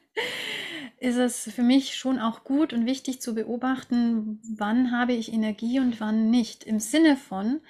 [1.06, 5.80] ist es für mich schon auch gut und wichtig zu beobachten, wann habe ich Energie
[5.80, 6.64] und wann nicht.
[6.64, 7.60] Im Sinne von,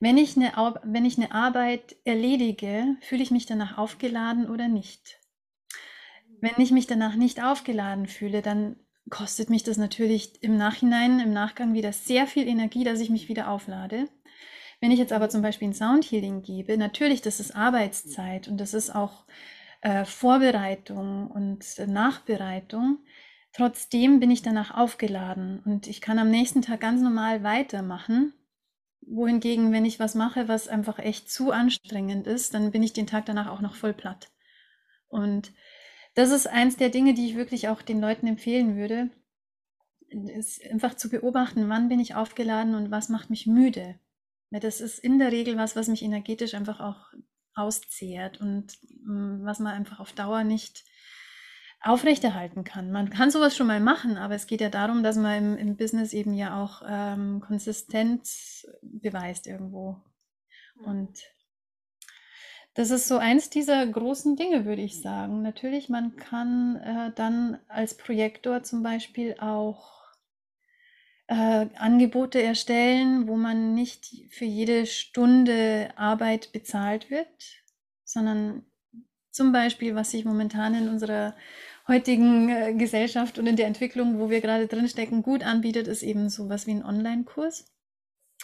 [0.00, 0.52] wenn ich eine,
[0.84, 5.20] wenn ich eine Arbeit erledige, fühle ich mich danach aufgeladen oder nicht.
[6.40, 8.76] Wenn ich mich danach nicht aufgeladen fühle, dann
[9.10, 13.28] kostet mich das natürlich im Nachhinein, im Nachgang wieder sehr viel Energie, dass ich mich
[13.28, 14.08] wieder auflade.
[14.80, 18.74] Wenn ich jetzt aber zum Beispiel ein Soundhealing gebe, natürlich, das ist Arbeitszeit und das
[18.74, 19.24] ist auch
[19.80, 22.98] äh, Vorbereitung und Nachbereitung.
[23.52, 28.32] Trotzdem bin ich danach aufgeladen und ich kann am nächsten Tag ganz normal weitermachen.
[29.00, 33.06] Wohingegen, wenn ich was mache, was einfach echt zu anstrengend ist, dann bin ich den
[33.06, 34.30] Tag danach auch noch voll platt.
[35.08, 35.52] Und
[36.14, 39.10] das ist eins der Dinge, die ich wirklich auch den Leuten empfehlen würde,
[40.10, 43.98] ist einfach zu beobachten, wann bin ich aufgeladen und was macht mich müde.
[44.50, 47.12] Ja, das ist in der Regel was, was mich energetisch einfach auch
[47.58, 50.84] auszehrt und mm, was man einfach auf Dauer nicht
[51.80, 52.90] aufrechterhalten kann.
[52.90, 55.76] Man kann sowas schon mal machen, aber es geht ja darum, dass man im, im
[55.76, 59.96] Business eben ja auch ähm, Konsistenz beweist irgendwo.
[60.84, 61.22] Und
[62.74, 65.42] das ist so eins dieser großen Dinge, würde ich sagen.
[65.42, 69.97] Natürlich, man kann äh, dann als Projektor zum Beispiel auch
[71.28, 77.28] äh, Angebote erstellen, wo man nicht für jede Stunde Arbeit bezahlt wird,
[78.04, 78.64] sondern
[79.30, 81.36] zum Beispiel, was sich momentan in unserer
[81.86, 86.28] heutigen äh, Gesellschaft und in der Entwicklung, wo wir gerade drinstecken, gut anbietet, ist eben
[86.28, 87.66] so was wie ein Online-Kurs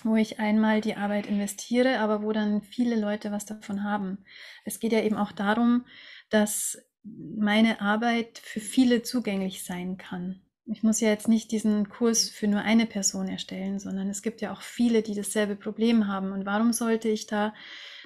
[0.02, 4.24] wo ich einmal die Arbeit investiere, aber wo dann viele Leute was davon haben.
[4.64, 5.86] Es geht ja eben auch darum,
[6.30, 10.40] dass meine Arbeit für viele zugänglich sein kann.
[10.66, 14.40] Ich muss ja jetzt nicht diesen Kurs für nur eine Person erstellen, sondern es gibt
[14.40, 16.32] ja auch viele, die dasselbe Problem haben.
[16.32, 17.52] Und warum sollte ich da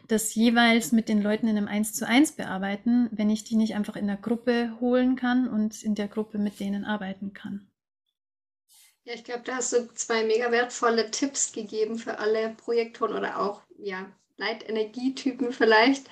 [0.08, 3.74] das jeweils mit den Leuten in einem Eins zu eins bearbeiten, wenn ich die nicht
[3.74, 7.70] einfach in der Gruppe holen kann und in der Gruppe mit denen arbeiten kann?
[9.04, 13.40] Ja, ich glaube, da hast du zwei mega wertvolle Tipps gegeben für alle Projektoren oder
[13.40, 14.04] auch ja,
[14.36, 16.10] Leitenergietypen vielleicht.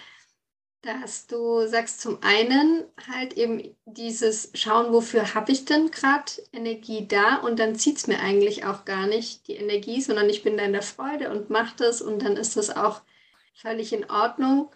[0.82, 7.08] Dass du sagst, zum einen halt eben dieses Schauen, wofür habe ich denn gerade Energie
[7.08, 10.56] da und dann zieht es mir eigentlich auch gar nicht die Energie, sondern ich bin
[10.56, 13.02] da in der Freude und mache das und dann ist das auch
[13.54, 14.70] völlig in Ordnung.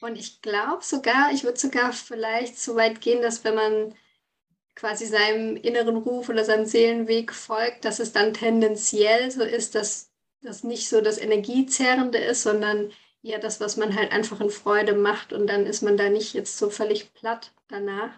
[0.00, 3.94] Und ich glaube sogar, ich würde sogar vielleicht so weit gehen, dass wenn man
[4.74, 10.10] quasi seinem inneren Ruf oder seinem Seelenweg folgt, dass es dann tendenziell so ist, dass
[10.42, 12.90] das nicht so das Energiezerrende ist, sondern
[13.22, 16.34] eher das, was man halt einfach in Freude macht und dann ist man da nicht
[16.34, 18.12] jetzt so völlig platt danach.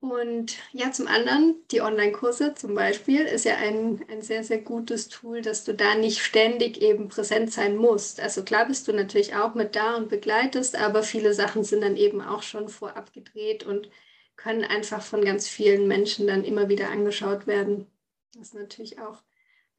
[0.00, 5.08] Und ja, zum anderen, die Online-Kurse zum Beispiel ist ja ein, ein sehr, sehr gutes
[5.08, 8.20] Tool, dass du da nicht ständig eben präsent sein musst.
[8.20, 11.96] Also klar bist du natürlich auch mit da und begleitest, aber viele Sachen sind dann
[11.96, 13.88] eben auch schon vorab gedreht und
[14.36, 17.86] können einfach von ganz vielen Menschen dann immer wieder angeschaut werden.
[18.34, 19.22] Das ist natürlich auch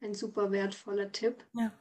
[0.00, 1.44] ein super wertvoller Tipp.
[1.54, 1.72] Ja.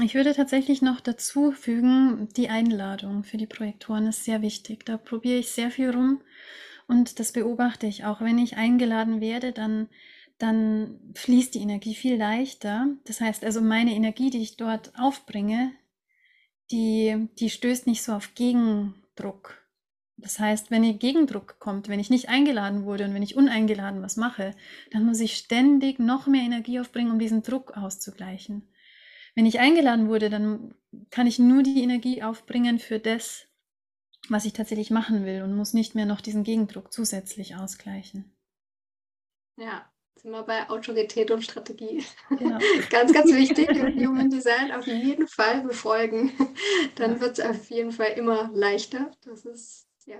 [0.00, 4.86] Ich würde tatsächlich noch dazu fügen, die Einladung für die Projektoren ist sehr wichtig.
[4.86, 6.22] Da probiere ich sehr viel rum
[6.86, 8.06] und das beobachte ich.
[8.06, 9.88] Auch wenn ich eingeladen werde, dann,
[10.38, 12.88] dann fließt die Energie viel leichter.
[13.04, 15.72] Das heißt also, meine Energie, die ich dort aufbringe,
[16.70, 19.62] die, die stößt nicht so auf Gegendruck.
[20.16, 24.00] Das heißt, wenn ihr Gegendruck kommt, wenn ich nicht eingeladen wurde und wenn ich uneingeladen
[24.00, 24.54] was mache,
[24.90, 28.71] dann muss ich ständig noch mehr Energie aufbringen, um diesen Druck auszugleichen.
[29.34, 30.74] Wenn ich eingeladen wurde, dann
[31.10, 33.46] kann ich nur die Energie aufbringen für das,
[34.28, 38.32] was ich tatsächlich machen will und muss nicht mehr noch diesen Gegendruck zusätzlich ausgleichen.
[39.56, 42.04] Ja, sind wir bei Autorität und Strategie.
[42.28, 42.58] Genau.
[42.90, 46.32] ganz, ganz wichtig im Human Design auf jeden Fall befolgen.
[46.96, 49.10] Dann wird es auf jeden Fall immer leichter.
[49.24, 50.18] Das ist ja.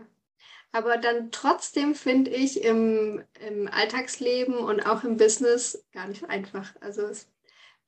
[0.72, 6.75] Aber dann trotzdem finde ich im, im Alltagsleben und auch im Business gar nicht einfach.
[6.81, 7.29] Also es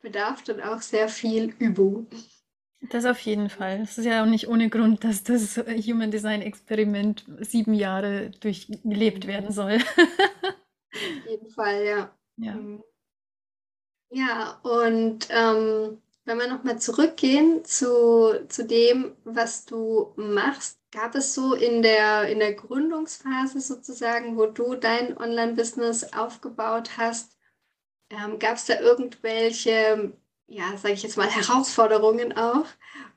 [0.01, 2.07] bedarf dann auch sehr viel Übung.
[2.89, 3.81] Das auf jeden Fall.
[3.81, 9.25] Es ist ja auch nicht ohne Grund, dass das Human Design Experiment sieben Jahre durchgelebt
[9.25, 9.77] werden soll.
[9.77, 12.15] auf jeden Fall, ja.
[12.37, 12.83] Ja, mhm.
[14.11, 21.33] ja und ähm, wenn wir nochmal zurückgehen zu, zu dem, was du machst, Gab es
[21.33, 27.34] so in der, in der Gründungsphase sozusagen, wo du dein Online-Business aufgebaut hast,
[28.09, 30.13] ähm, gab es da irgendwelche,
[30.47, 32.65] ja, sage ich jetzt mal, Herausforderungen auch,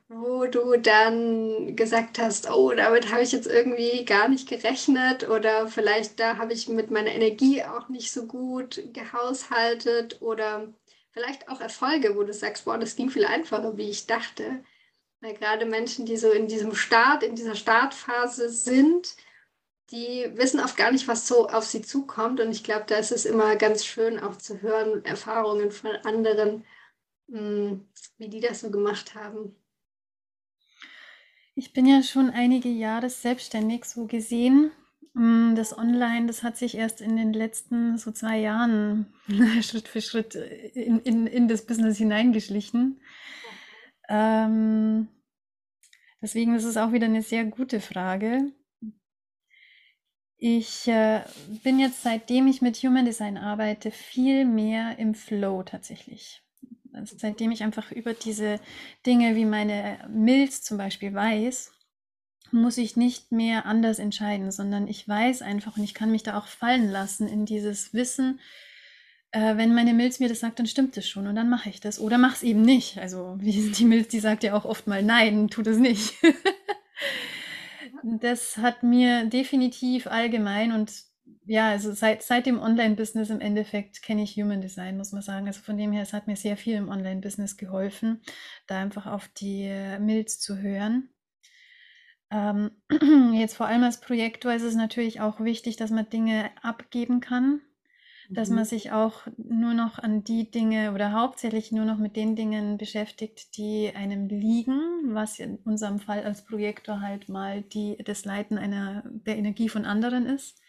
[0.07, 5.67] wo du dann gesagt hast, oh, damit habe ich jetzt irgendwie gar nicht gerechnet oder
[5.67, 10.73] vielleicht da habe ich mit meiner Energie auch nicht so gut gehaushaltet oder
[11.11, 14.63] vielleicht auch Erfolge, wo du sagst, boah, das ging viel einfacher, wie ich dachte.
[15.21, 19.15] Weil gerade Menschen, die so in diesem Start, in dieser Startphase sind,
[19.91, 22.39] die wissen oft gar nicht, was so auf sie zukommt.
[22.39, 26.65] Und ich glaube, da ist es immer ganz schön auch zu hören, Erfahrungen von anderen,
[27.29, 29.55] hm, wie die das so gemacht haben.
[31.55, 34.71] Ich bin ja schon einige Jahre selbstständig so gesehen
[35.13, 39.13] Mm, das Online, das hat sich erst in den letzten so zwei Jahren
[39.61, 43.01] Schritt für Schritt in, in, in das Business hineingeschlichen.
[44.07, 45.07] Ähm,
[46.21, 48.51] deswegen ist es auch wieder eine sehr gute Frage.
[50.41, 51.21] Ich äh,
[51.63, 56.41] bin jetzt, seitdem ich mit Human Design arbeite, viel mehr im Flow tatsächlich.
[56.93, 58.61] Also seitdem ich einfach über diese
[59.05, 61.73] Dinge wie meine Milz zum Beispiel weiß,
[62.51, 66.37] muss ich nicht mehr anders entscheiden, sondern ich weiß einfach und ich kann mich da
[66.37, 68.39] auch fallen lassen in dieses Wissen,
[69.31, 71.81] äh, wenn meine Milz mir das sagt, dann stimmt es schon und dann mache ich
[71.81, 72.97] das oder mache es eben nicht.
[72.97, 76.13] Also die Milz, die sagt ja auch oft mal nein, tut es nicht.
[78.03, 80.91] das hat mir definitiv allgemein und
[81.45, 85.47] ja, also seit, seit dem Online-Business im Endeffekt kenne ich Human Design, muss man sagen.
[85.47, 88.21] Also von dem her, es hat mir sehr viel im Online-Business geholfen,
[88.67, 89.67] da einfach auf die
[89.99, 91.09] Milz zu hören.
[92.31, 92.71] Ähm,
[93.33, 97.61] jetzt vor allem als Projektor ist es natürlich auch wichtig, dass man Dinge abgeben kann,
[98.29, 98.65] dass man mhm.
[98.65, 103.57] sich auch nur noch an die Dinge oder hauptsächlich nur noch mit den Dingen beschäftigt,
[103.57, 104.79] die einem liegen,
[105.15, 109.85] was in unserem Fall als Projektor halt mal die, das Leiten einer, der Energie von
[109.85, 110.61] anderen ist.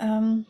[0.00, 0.46] Ähm,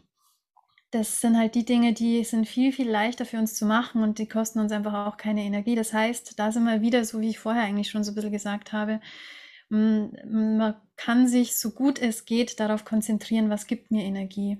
[0.90, 4.18] das sind halt die Dinge, die sind viel, viel leichter für uns zu machen und
[4.18, 5.76] die kosten uns einfach auch keine Energie.
[5.76, 8.32] Das heißt, da sind wir wieder, so wie ich vorher eigentlich schon so ein bisschen
[8.32, 9.00] gesagt habe,
[9.68, 14.58] man kann sich so gut es geht darauf konzentrieren, was gibt mir Energie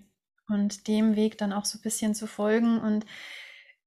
[0.51, 3.07] und dem Weg dann auch so ein bisschen zu folgen und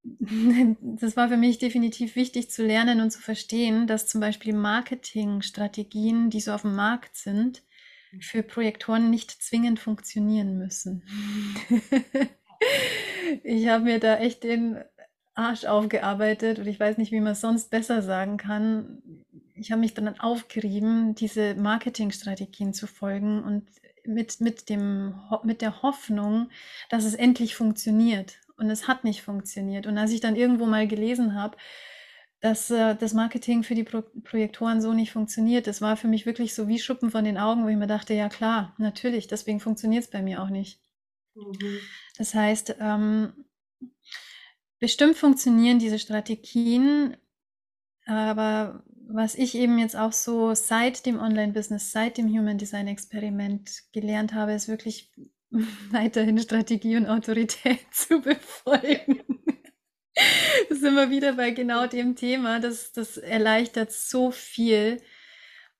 [0.82, 6.30] das war für mich definitiv wichtig zu lernen und zu verstehen, dass zum Beispiel Marketingstrategien,
[6.30, 7.64] die so auf dem Markt sind,
[8.20, 11.04] für Projektoren nicht zwingend funktionieren müssen.
[13.44, 14.84] ich habe mir da echt den
[15.36, 19.02] Arsch aufgearbeitet und ich weiß nicht, wie man es sonst besser sagen kann.
[19.56, 23.68] Ich habe mich dann aufgerieben, diese Marketingstrategien zu folgen und
[24.06, 26.50] mit, mit, dem, mit der Hoffnung,
[26.90, 28.40] dass es endlich funktioniert.
[28.58, 29.88] Und es hat nicht funktioniert.
[29.88, 31.58] Und als ich dann irgendwo mal gelesen habe,
[32.40, 36.26] dass äh, das Marketing für die Pro Projektoren so nicht funktioniert, das war für mich
[36.26, 39.60] wirklich so wie Schuppen von den Augen, wo ich mir dachte, ja klar, natürlich, deswegen
[39.60, 40.80] funktioniert es bei mir auch nicht.
[41.36, 41.80] Mhm.
[42.18, 43.34] Das heißt, ähm,
[44.84, 47.16] Bestimmt funktionieren diese Strategien,
[48.06, 53.70] aber was ich eben jetzt auch so seit dem Online-Business, seit dem Human Design Experiment
[53.92, 55.12] gelernt habe, ist wirklich
[55.92, 59.22] weiterhin Strategie und Autorität zu befolgen.
[60.70, 62.60] Das sind wir wieder bei genau dem Thema.
[62.60, 65.02] Das, das erleichtert so viel.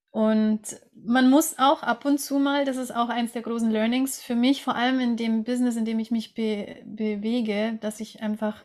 [0.10, 0.62] Und
[0.94, 4.36] man muss auch ab und zu mal, das ist auch eins der großen Learnings für
[4.36, 8.64] mich, vor allem in dem Business, in dem ich mich be bewege, dass ich einfach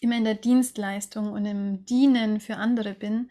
[0.00, 3.30] immer in der Dienstleistung und im Dienen für andere bin,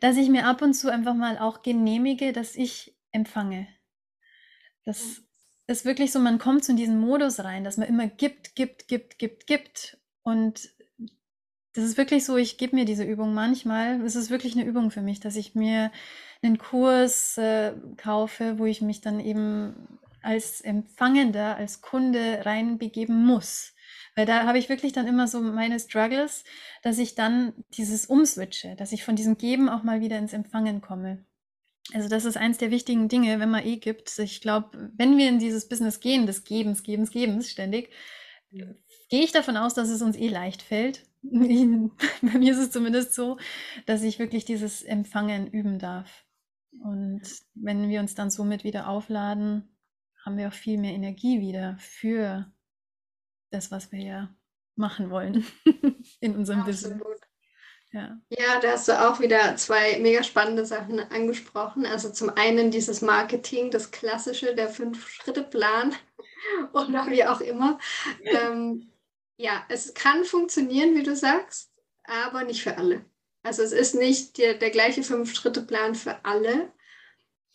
[0.00, 3.68] dass ich mir ab und zu einfach mal auch genehmige, dass ich empfange.
[4.84, 5.22] Das
[5.66, 8.88] ist wirklich so, man kommt so in diesen Modus rein, dass man immer gibt, gibt,
[8.88, 9.98] gibt, gibt, gibt.
[10.22, 10.70] Und
[11.74, 14.00] das ist wirklich so, ich gebe mir diese Übung manchmal.
[14.02, 15.90] Es ist wirklich eine Übung für mich, dass ich mir
[16.42, 23.74] einen Kurs äh, kaufe, wo ich mich dann eben als Empfangender, als Kunde reinbegeben muss.
[24.16, 26.42] Weil da habe ich wirklich dann immer so meine Struggles,
[26.82, 30.80] dass ich dann dieses umswitche, dass ich von diesem Geben auch mal wieder ins Empfangen
[30.80, 31.24] komme.
[31.92, 34.18] Also das ist eins der wichtigen Dinge, wenn man eh gibt.
[34.18, 37.90] Ich glaube, wenn wir in dieses Business gehen, des Gebens, Gebens, Gebens ständig,
[38.50, 41.04] gehe ich davon aus, dass es uns eh leicht fällt.
[41.22, 43.38] Bei mir ist es zumindest so,
[43.84, 46.24] dass ich wirklich dieses Empfangen üben darf.
[46.82, 47.22] Und
[47.54, 49.68] wenn wir uns dann somit wieder aufladen,
[50.24, 52.50] haben wir auch viel mehr Energie wieder für
[53.50, 54.34] das, was wir ja
[54.76, 55.46] machen wollen
[56.20, 56.98] in unserem Absolut.
[56.98, 57.20] Business.
[57.92, 58.20] Ja.
[58.28, 61.86] ja, da hast du auch wieder zwei mega spannende Sachen angesprochen.
[61.86, 65.94] Also zum einen dieses Marketing, das klassische, der Fünf-Schritte-Plan
[66.72, 67.78] oder wie auch immer.
[68.22, 68.90] Ähm,
[69.38, 71.70] ja, es kann funktionieren, wie du sagst,
[72.04, 73.04] aber nicht für alle.
[73.42, 76.72] Also es ist nicht der, der gleiche Fünf-Schritte-Plan für alle.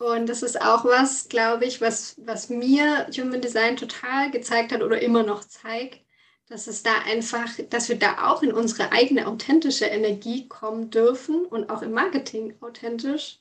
[0.02, 4.82] Und das ist auch was, glaube ich, was, was mir Human Design total gezeigt hat
[4.82, 6.00] oder immer noch zeigt,
[6.48, 11.46] dass es da einfach, dass wir da auch in unsere eigene authentische Energie kommen dürfen
[11.46, 13.38] und auch im Marketing authentisch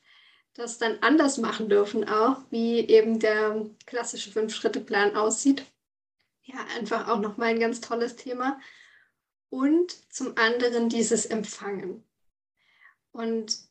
[0.54, 5.66] das dann anders machen dürfen, auch wie eben der klassische Fünf-Schritte-Plan aussieht.
[6.44, 8.60] Ja, einfach auch nochmal ein ganz tolles Thema.
[9.50, 12.04] Und zum anderen dieses Empfangen.
[13.14, 13.71] Und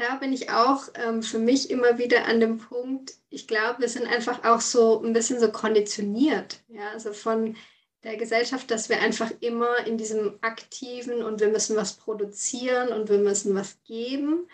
[0.00, 3.88] da bin ich auch ähm, für mich immer wieder an dem Punkt, ich glaube, wir
[3.88, 7.54] sind einfach auch so ein bisschen so konditioniert, ja, also von
[8.02, 13.10] der Gesellschaft, dass wir einfach immer in diesem aktiven und wir müssen was produzieren und
[13.10, 14.48] wir müssen was geben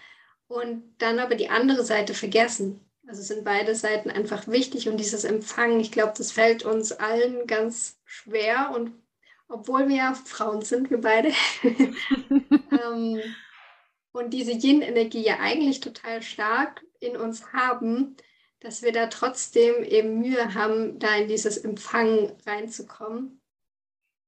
[0.49, 2.81] und dann aber die andere Seite vergessen.
[3.07, 7.47] Also sind beide Seiten einfach wichtig und dieses Empfangen, ich glaube, das fällt uns allen
[7.47, 8.91] ganz schwer und
[9.49, 11.31] obwohl wir ja Frauen sind, wir beide.
[11.63, 13.21] ähm,
[14.17, 18.17] und diese Yin-Energie ja eigentlich total stark in uns haben,
[18.61, 23.41] dass wir da trotzdem eben Mühe haben, da in dieses Empfangen reinzukommen.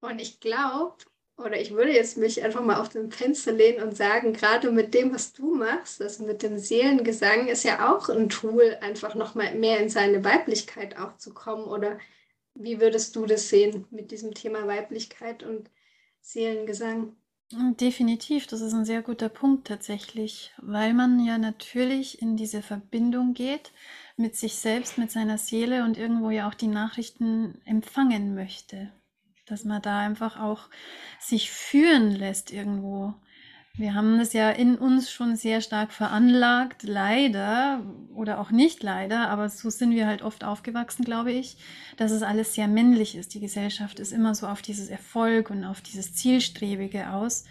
[0.00, 0.96] Und ich glaube,
[1.38, 4.92] oder ich würde jetzt mich einfach mal auf den Fenster lehnen und sagen, gerade mit
[4.92, 9.54] dem, was du machst, also mit dem Seelengesang, ist ja auch ein Tool, einfach nochmal
[9.54, 11.64] mehr in seine Weiblichkeit auch zu kommen.
[11.64, 11.98] Oder
[12.54, 15.70] wie würdest du das sehen mit diesem Thema Weiblichkeit und
[16.20, 17.16] Seelengesang?
[17.50, 23.32] Definitiv, das ist ein sehr guter Punkt tatsächlich, weil man ja natürlich in diese Verbindung
[23.32, 23.72] geht
[24.16, 28.92] mit sich selbst, mit seiner Seele und irgendwo ja auch die Nachrichten empfangen möchte
[29.48, 30.68] dass man da einfach auch
[31.20, 33.14] sich führen lässt irgendwo.
[33.78, 39.30] Wir haben es ja in uns schon sehr stark veranlagt, leider oder auch nicht leider,
[39.30, 41.58] aber so sind wir halt oft aufgewachsen, glaube ich,
[41.96, 43.34] dass es alles sehr männlich ist.
[43.34, 47.44] Die Gesellschaft ist immer so auf dieses Erfolg und auf dieses Zielstrebige aus.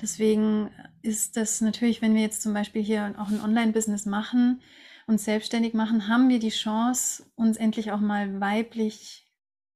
[0.00, 0.70] Deswegen
[1.02, 4.62] ist das natürlich, wenn wir jetzt zum Beispiel hier auch ein Online-Business machen
[5.08, 9.26] und selbstständig machen, haben wir die Chance, uns endlich auch mal weiblich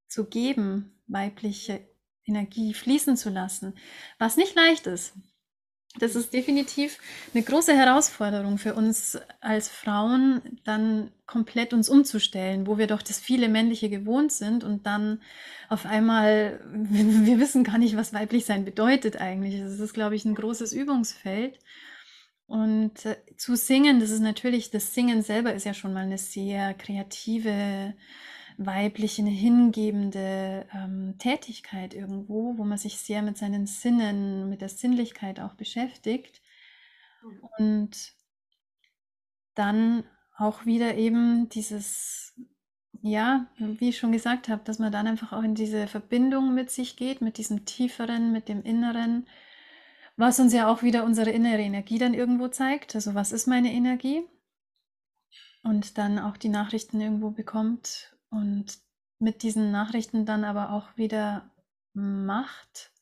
[0.07, 1.81] zu geben, weibliche
[2.25, 3.75] Energie fließen zu lassen,
[4.21, 5.13] was nicht leicht ist.
[5.99, 6.99] Das ist definitiv
[7.33, 13.19] eine große Herausforderung für uns als Frauen, dann komplett uns umzustellen, wo wir doch das
[13.19, 15.23] viele männliche gewohnt sind und dann
[15.69, 19.61] auf einmal, wir wissen gar nicht, was weiblich sein bedeutet eigentlich.
[19.61, 21.59] Das ist, glaube ich, ein großes Übungsfeld.
[22.47, 26.19] Und äh, zu singen, das ist natürlich, das Singen selber ist ja schon mal eine
[26.19, 27.95] sehr kreative
[28.59, 34.69] weibliche, eine hingebende ähm, Tätigkeit irgendwo, wo man sich sehr mit seinen Sinnen, mit der
[34.69, 36.43] Sinnlichkeit auch beschäftigt.
[37.59, 38.15] Und
[39.55, 40.05] dann
[40.37, 42.35] auch wieder eben dieses,
[43.03, 46.71] ja, wie ich schon gesagt habe, dass man dann einfach auch in diese Verbindung mit
[46.71, 49.27] sich geht, mit diesem Tieferen, mit dem Inneren,
[50.17, 52.95] was uns ja auch wieder unsere innere Energie dann irgendwo zeigt.
[52.95, 54.23] Also was ist meine Energie?
[55.63, 58.79] Und dann auch die Nachrichten irgendwo bekommt, und
[59.19, 61.51] mit diesen Nachrichten dann aber auch wieder
[61.95, 62.93] macht,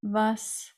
[0.00, 0.74] was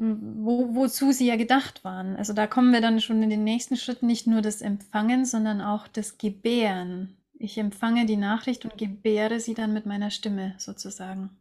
[0.00, 2.16] wo, wozu sie ja gedacht waren.
[2.16, 5.60] Also da kommen wir dann schon in den nächsten Schritt nicht nur das Empfangen, sondern
[5.60, 7.18] auch das Gebären.
[7.34, 11.38] Ich empfange die Nachricht und gebäre sie dann mit meiner Stimme sozusagen.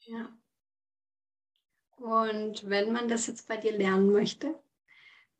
[0.00, 0.28] Ja.
[1.96, 4.54] Und wenn man das jetzt bei dir lernen möchte,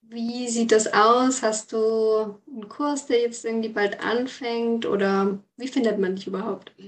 [0.08, 1.42] wie sieht das aus?
[1.42, 6.72] Hast du einen Kurs, der jetzt irgendwie bald anfängt oder wie findet man dich überhaupt?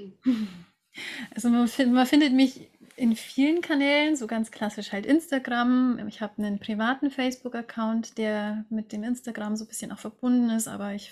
[1.34, 6.00] Also man, find, man findet mich in vielen Kanälen, so ganz klassisch halt Instagram.
[6.08, 10.68] Ich habe einen privaten Facebook-Account, der mit dem Instagram so ein bisschen auch verbunden ist,
[10.68, 11.10] aber ich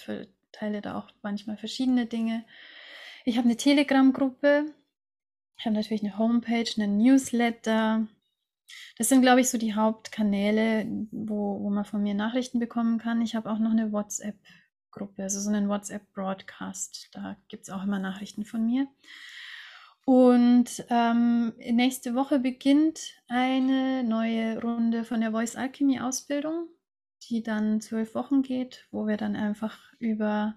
[0.52, 2.44] teile da auch manchmal verschiedene Dinge.
[3.26, 4.72] Ich habe eine Telegram-Gruppe.
[5.58, 8.06] Ich habe natürlich eine Homepage, einen Newsletter.
[8.96, 13.22] Das sind, glaube ich, so die Hauptkanäle, wo, wo man von mir Nachrichten bekommen kann.
[13.22, 17.10] Ich habe auch noch eine WhatsApp-Gruppe, also so einen WhatsApp-Broadcast.
[17.12, 18.86] Da gibt es auch immer Nachrichten von mir.
[20.04, 26.68] Und ähm, nächste Woche beginnt eine neue Runde von der Voice Alchemy Ausbildung,
[27.30, 30.54] die dann zwölf Wochen geht, wo wir dann einfach über,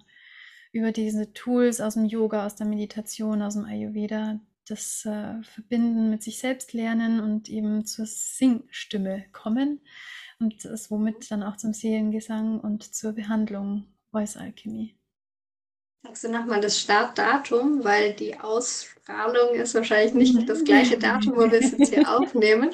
[0.74, 6.10] über diese Tools aus dem Yoga, aus der Meditation, aus dem Ayurveda das äh, Verbinden
[6.10, 9.82] mit sich selbst lernen und eben zur Singstimme kommen
[10.40, 14.96] und das womit dann auch zum Seelengesang und zur Behandlung Voice Alchemy.
[16.04, 21.52] Sagst du nochmal das Startdatum, weil die Ausstrahlung ist wahrscheinlich nicht das gleiche Datum, wo
[21.52, 22.70] wir es jetzt hier aufnehmen.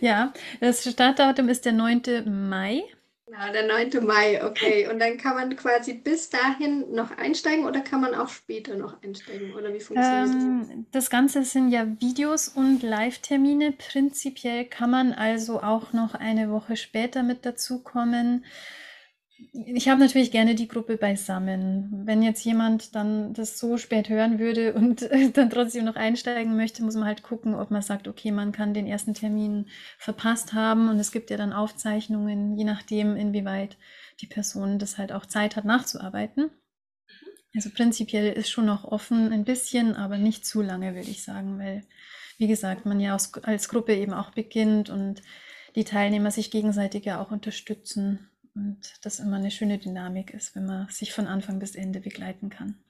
[0.00, 2.48] Ja, das Startdatum ist der 9.
[2.48, 2.82] Mai
[3.26, 4.06] Genau, der 9.
[4.06, 4.88] Mai, okay.
[4.88, 9.02] Und dann kann man quasi bis dahin noch einsteigen oder kann man auch später noch
[9.02, 9.52] einsteigen?
[9.52, 11.02] Oder wie funktioniert ähm, das?
[11.02, 13.72] Das Ganze sind ja Videos und Live-Termine.
[13.72, 18.44] Prinzipiell kann man also auch noch eine Woche später mit dazukommen
[19.52, 22.02] ich habe natürlich gerne die Gruppe beisammen.
[22.06, 26.82] Wenn jetzt jemand dann das so spät hören würde und dann trotzdem noch einsteigen möchte,
[26.82, 29.68] muss man halt gucken, ob man sagt, okay, man kann den ersten Termin
[29.98, 33.76] verpasst haben und es gibt ja dann Aufzeichnungen, je nachdem, inwieweit
[34.20, 36.50] die Person das halt auch Zeit hat nachzuarbeiten.
[37.54, 41.58] Also prinzipiell ist schon noch offen ein bisschen, aber nicht zu lange, würde ich sagen,
[41.58, 41.82] weil,
[42.38, 45.22] wie gesagt, man ja als Gruppe eben auch beginnt und
[45.74, 50.66] die Teilnehmer sich gegenseitig ja auch unterstützen und das immer eine schöne Dynamik ist, wenn
[50.66, 52.82] man sich von Anfang bis Ende begleiten kann.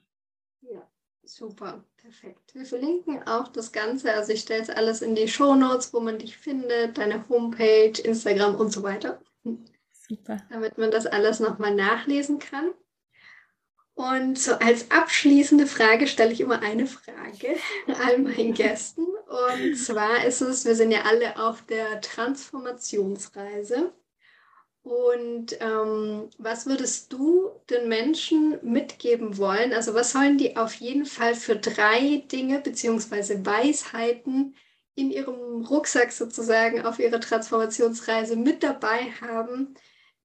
[0.60, 0.88] Ja,
[1.24, 2.54] super, perfekt.
[2.54, 4.14] Wir verlinken auch das Ganze.
[4.14, 8.00] Also ich stelle es alles in die Show Notes, wo man dich findet, deine Homepage,
[8.02, 9.20] Instagram und so weiter.
[10.08, 10.38] Super.
[10.50, 12.70] Damit man das alles nochmal nachlesen kann.
[13.94, 17.56] Und so als abschließende Frage stelle ich immer eine Frage
[18.04, 19.04] all meinen Gästen.
[19.04, 23.92] Und zwar ist es, wir sind ja alle auf der Transformationsreise.
[24.86, 29.72] Und ähm, was würdest du den Menschen mitgeben wollen?
[29.72, 33.44] Also was sollen die auf jeden Fall für drei Dinge bzw.
[33.44, 34.54] Weisheiten
[34.94, 39.74] in ihrem Rucksack sozusagen auf ihrer Transformationsreise mit dabei haben,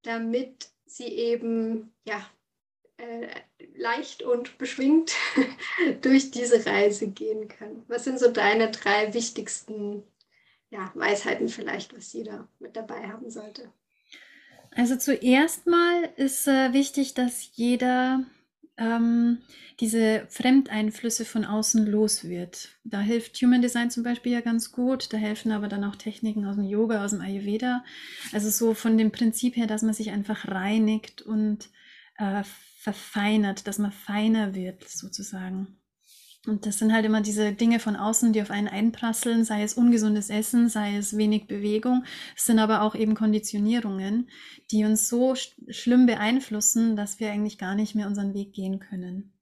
[0.03, 2.23] damit sie eben ja,
[2.97, 3.29] äh,
[3.75, 5.13] leicht und beschwingt
[6.01, 7.83] durch diese Reise gehen können?
[7.87, 10.03] Was sind so deine drei wichtigsten
[10.69, 13.71] ja, Weisheiten vielleicht, was jeder mit dabei haben sollte?
[14.73, 18.25] Also zuerst mal ist äh, wichtig, dass jeder
[18.77, 19.39] ähm,
[19.79, 22.69] diese Fremdeinflüsse von außen los wird.
[22.83, 25.11] Da hilft Human Design zum Beispiel ja ganz gut.
[25.11, 27.83] Da helfen aber dann auch Techniken aus dem Yoga, aus dem Ayurveda.
[28.31, 31.69] Also so von dem Prinzip her, dass man sich einfach reinigt und
[32.17, 32.43] äh,
[32.77, 35.80] verfeinert, dass man feiner wird sozusagen.
[36.47, 39.75] Und das sind halt immer diese Dinge von außen, die auf einen einprasseln, sei es
[39.75, 42.03] ungesundes Essen, sei es wenig Bewegung.
[42.35, 44.27] Es sind aber auch eben Konditionierungen,
[44.71, 48.79] die uns so sch schlimm beeinflussen, dass wir eigentlich gar nicht mehr unseren Weg gehen
[48.79, 49.33] können.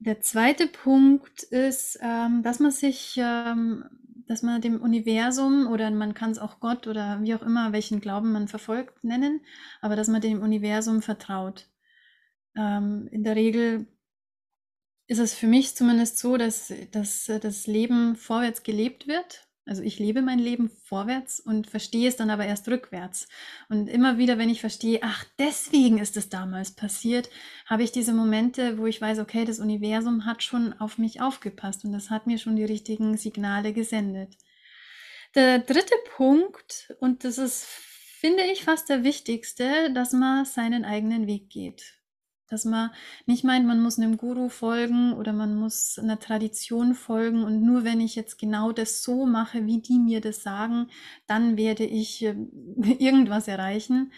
[0.00, 3.84] Der zweite Punkt ist, ähm, dass man sich, ähm,
[4.26, 8.00] dass man dem Universum oder man kann es auch Gott oder wie auch immer, welchen
[8.00, 9.40] Glauben man verfolgt, nennen,
[9.80, 11.68] aber dass man dem Universum vertraut.
[12.56, 13.86] Ähm, in der Regel
[15.06, 19.46] ist es für mich zumindest so, dass, dass das Leben vorwärts gelebt wird.
[19.66, 23.26] Also ich lebe mein Leben vorwärts und verstehe es dann aber erst rückwärts.
[23.70, 27.30] Und immer wieder, wenn ich verstehe, ach, deswegen ist es damals passiert,
[27.64, 31.84] habe ich diese Momente, wo ich weiß, okay, das Universum hat schon auf mich aufgepasst
[31.84, 34.36] und das hat mir schon die richtigen Signale gesendet.
[35.34, 41.26] Der dritte Punkt, und das ist, finde ich, fast der wichtigste, dass man seinen eigenen
[41.26, 41.93] Weg geht.
[42.50, 42.90] Dass man
[43.26, 47.84] nicht meint, man muss einem Guru folgen oder man muss einer Tradition folgen und nur
[47.84, 50.88] wenn ich jetzt genau das so mache, wie die mir das sagen,
[51.26, 52.36] dann werde ich äh,
[52.98, 54.12] irgendwas erreichen.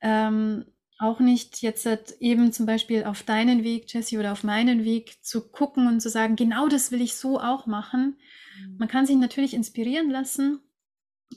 [0.00, 0.64] Ähm,
[0.98, 5.22] auch nicht jetzt halt eben zum Beispiel auf deinen Weg, Jesse, oder auf meinen Weg
[5.22, 8.16] zu gucken und zu sagen, genau das will ich so auch machen.
[8.58, 8.76] Mhm.
[8.78, 10.60] Man kann sich natürlich inspirieren lassen,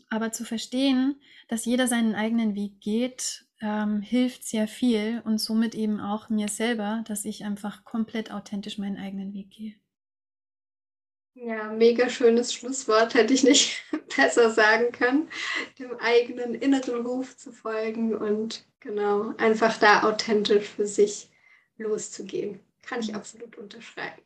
[0.10, 1.20] aber zu verstehen,
[1.50, 6.47] dass jeder seinen eigenen Weg geht ähm, hilft sehr viel und somit eben auch mir
[6.47, 9.76] selber, dass ich einfach komplett authentisch meinen eigenen Weg gehe.
[11.36, 13.84] Ja, mega schönes Schlusswort, hätte ich nicht
[14.18, 15.30] besser sagen können,
[15.78, 21.30] dem eigenen inneren Ruf zu folgen und genau, einfach da authentisch für sich
[21.78, 22.60] loszugehen.
[22.82, 23.16] Kann ich mhm.
[23.16, 24.22] absolut unterschreiben.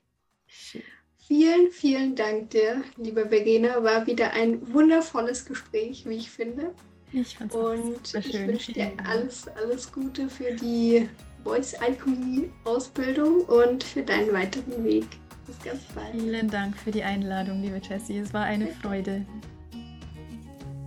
[1.27, 3.83] Vielen, vielen Dank dir, liebe Verena.
[3.83, 6.73] War wieder ein wundervolles Gespräch, wie ich finde.
[7.13, 8.21] Ich fand's Und schön.
[8.21, 11.07] ich wünsche dir alles, alles Gute für die
[11.43, 15.05] Voice Alchemy Ausbildung und für deinen weiteren Weg.
[15.45, 16.11] Bis ganz bald.
[16.13, 18.17] Vielen Dank für die Einladung, liebe Jessie.
[18.17, 19.25] Es war eine Freude.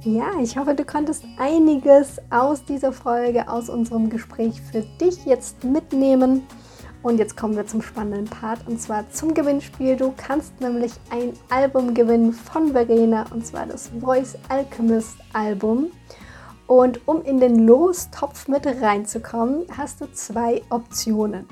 [0.03, 5.63] Ja, ich hoffe, du konntest einiges aus dieser Folge, aus unserem Gespräch für dich jetzt
[5.63, 6.43] mitnehmen.
[7.03, 9.97] Und jetzt kommen wir zum spannenden Part und zwar zum Gewinnspiel.
[9.97, 15.93] Du kannst nämlich ein Album gewinnen von Verena und zwar das Voice Alchemist Album.
[16.67, 21.47] Und um in den Lostopf mit reinzukommen, hast du zwei Optionen.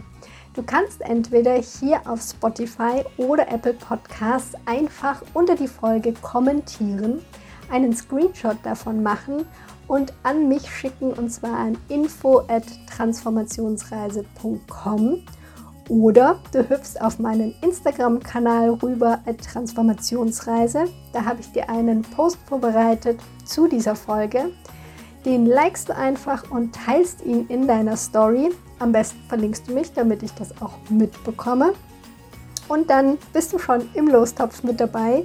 [0.54, 7.24] Du kannst entweder hier auf Spotify oder Apple Podcasts einfach unter die Folge kommentieren,
[7.70, 9.46] einen Screenshot davon machen
[9.88, 12.64] und an mich schicken und zwar an info at
[12.96, 15.24] transformationsreise.com
[15.88, 20.86] oder du hüpfst auf meinen Instagram-Kanal rüber at Transformationsreise.
[21.12, 24.50] Da habe ich dir einen Post vorbereitet zu dieser Folge.
[25.24, 28.50] Den likest du einfach und teilst ihn in deiner Story.
[28.78, 31.72] Am besten verlinkst du mich, damit ich das auch mitbekomme.
[32.68, 35.24] Und dann bist du schon im Lostopf mit dabei.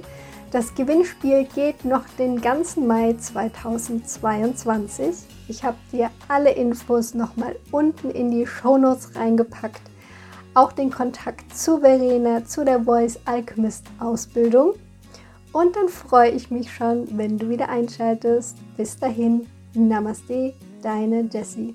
[0.50, 5.14] Das Gewinnspiel geht noch den ganzen Mai 2022.
[5.48, 9.82] Ich habe dir alle Infos nochmal unten in die Shownotes reingepackt
[10.54, 14.74] auch den Kontakt zu Verena, zu der Voice Alchemist Ausbildung.
[15.52, 18.56] Und dann freue ich mich schon, wenn du wieder einschaltest.
[18.76, 21.74] Bis dahin, Namaste, deine Jessie.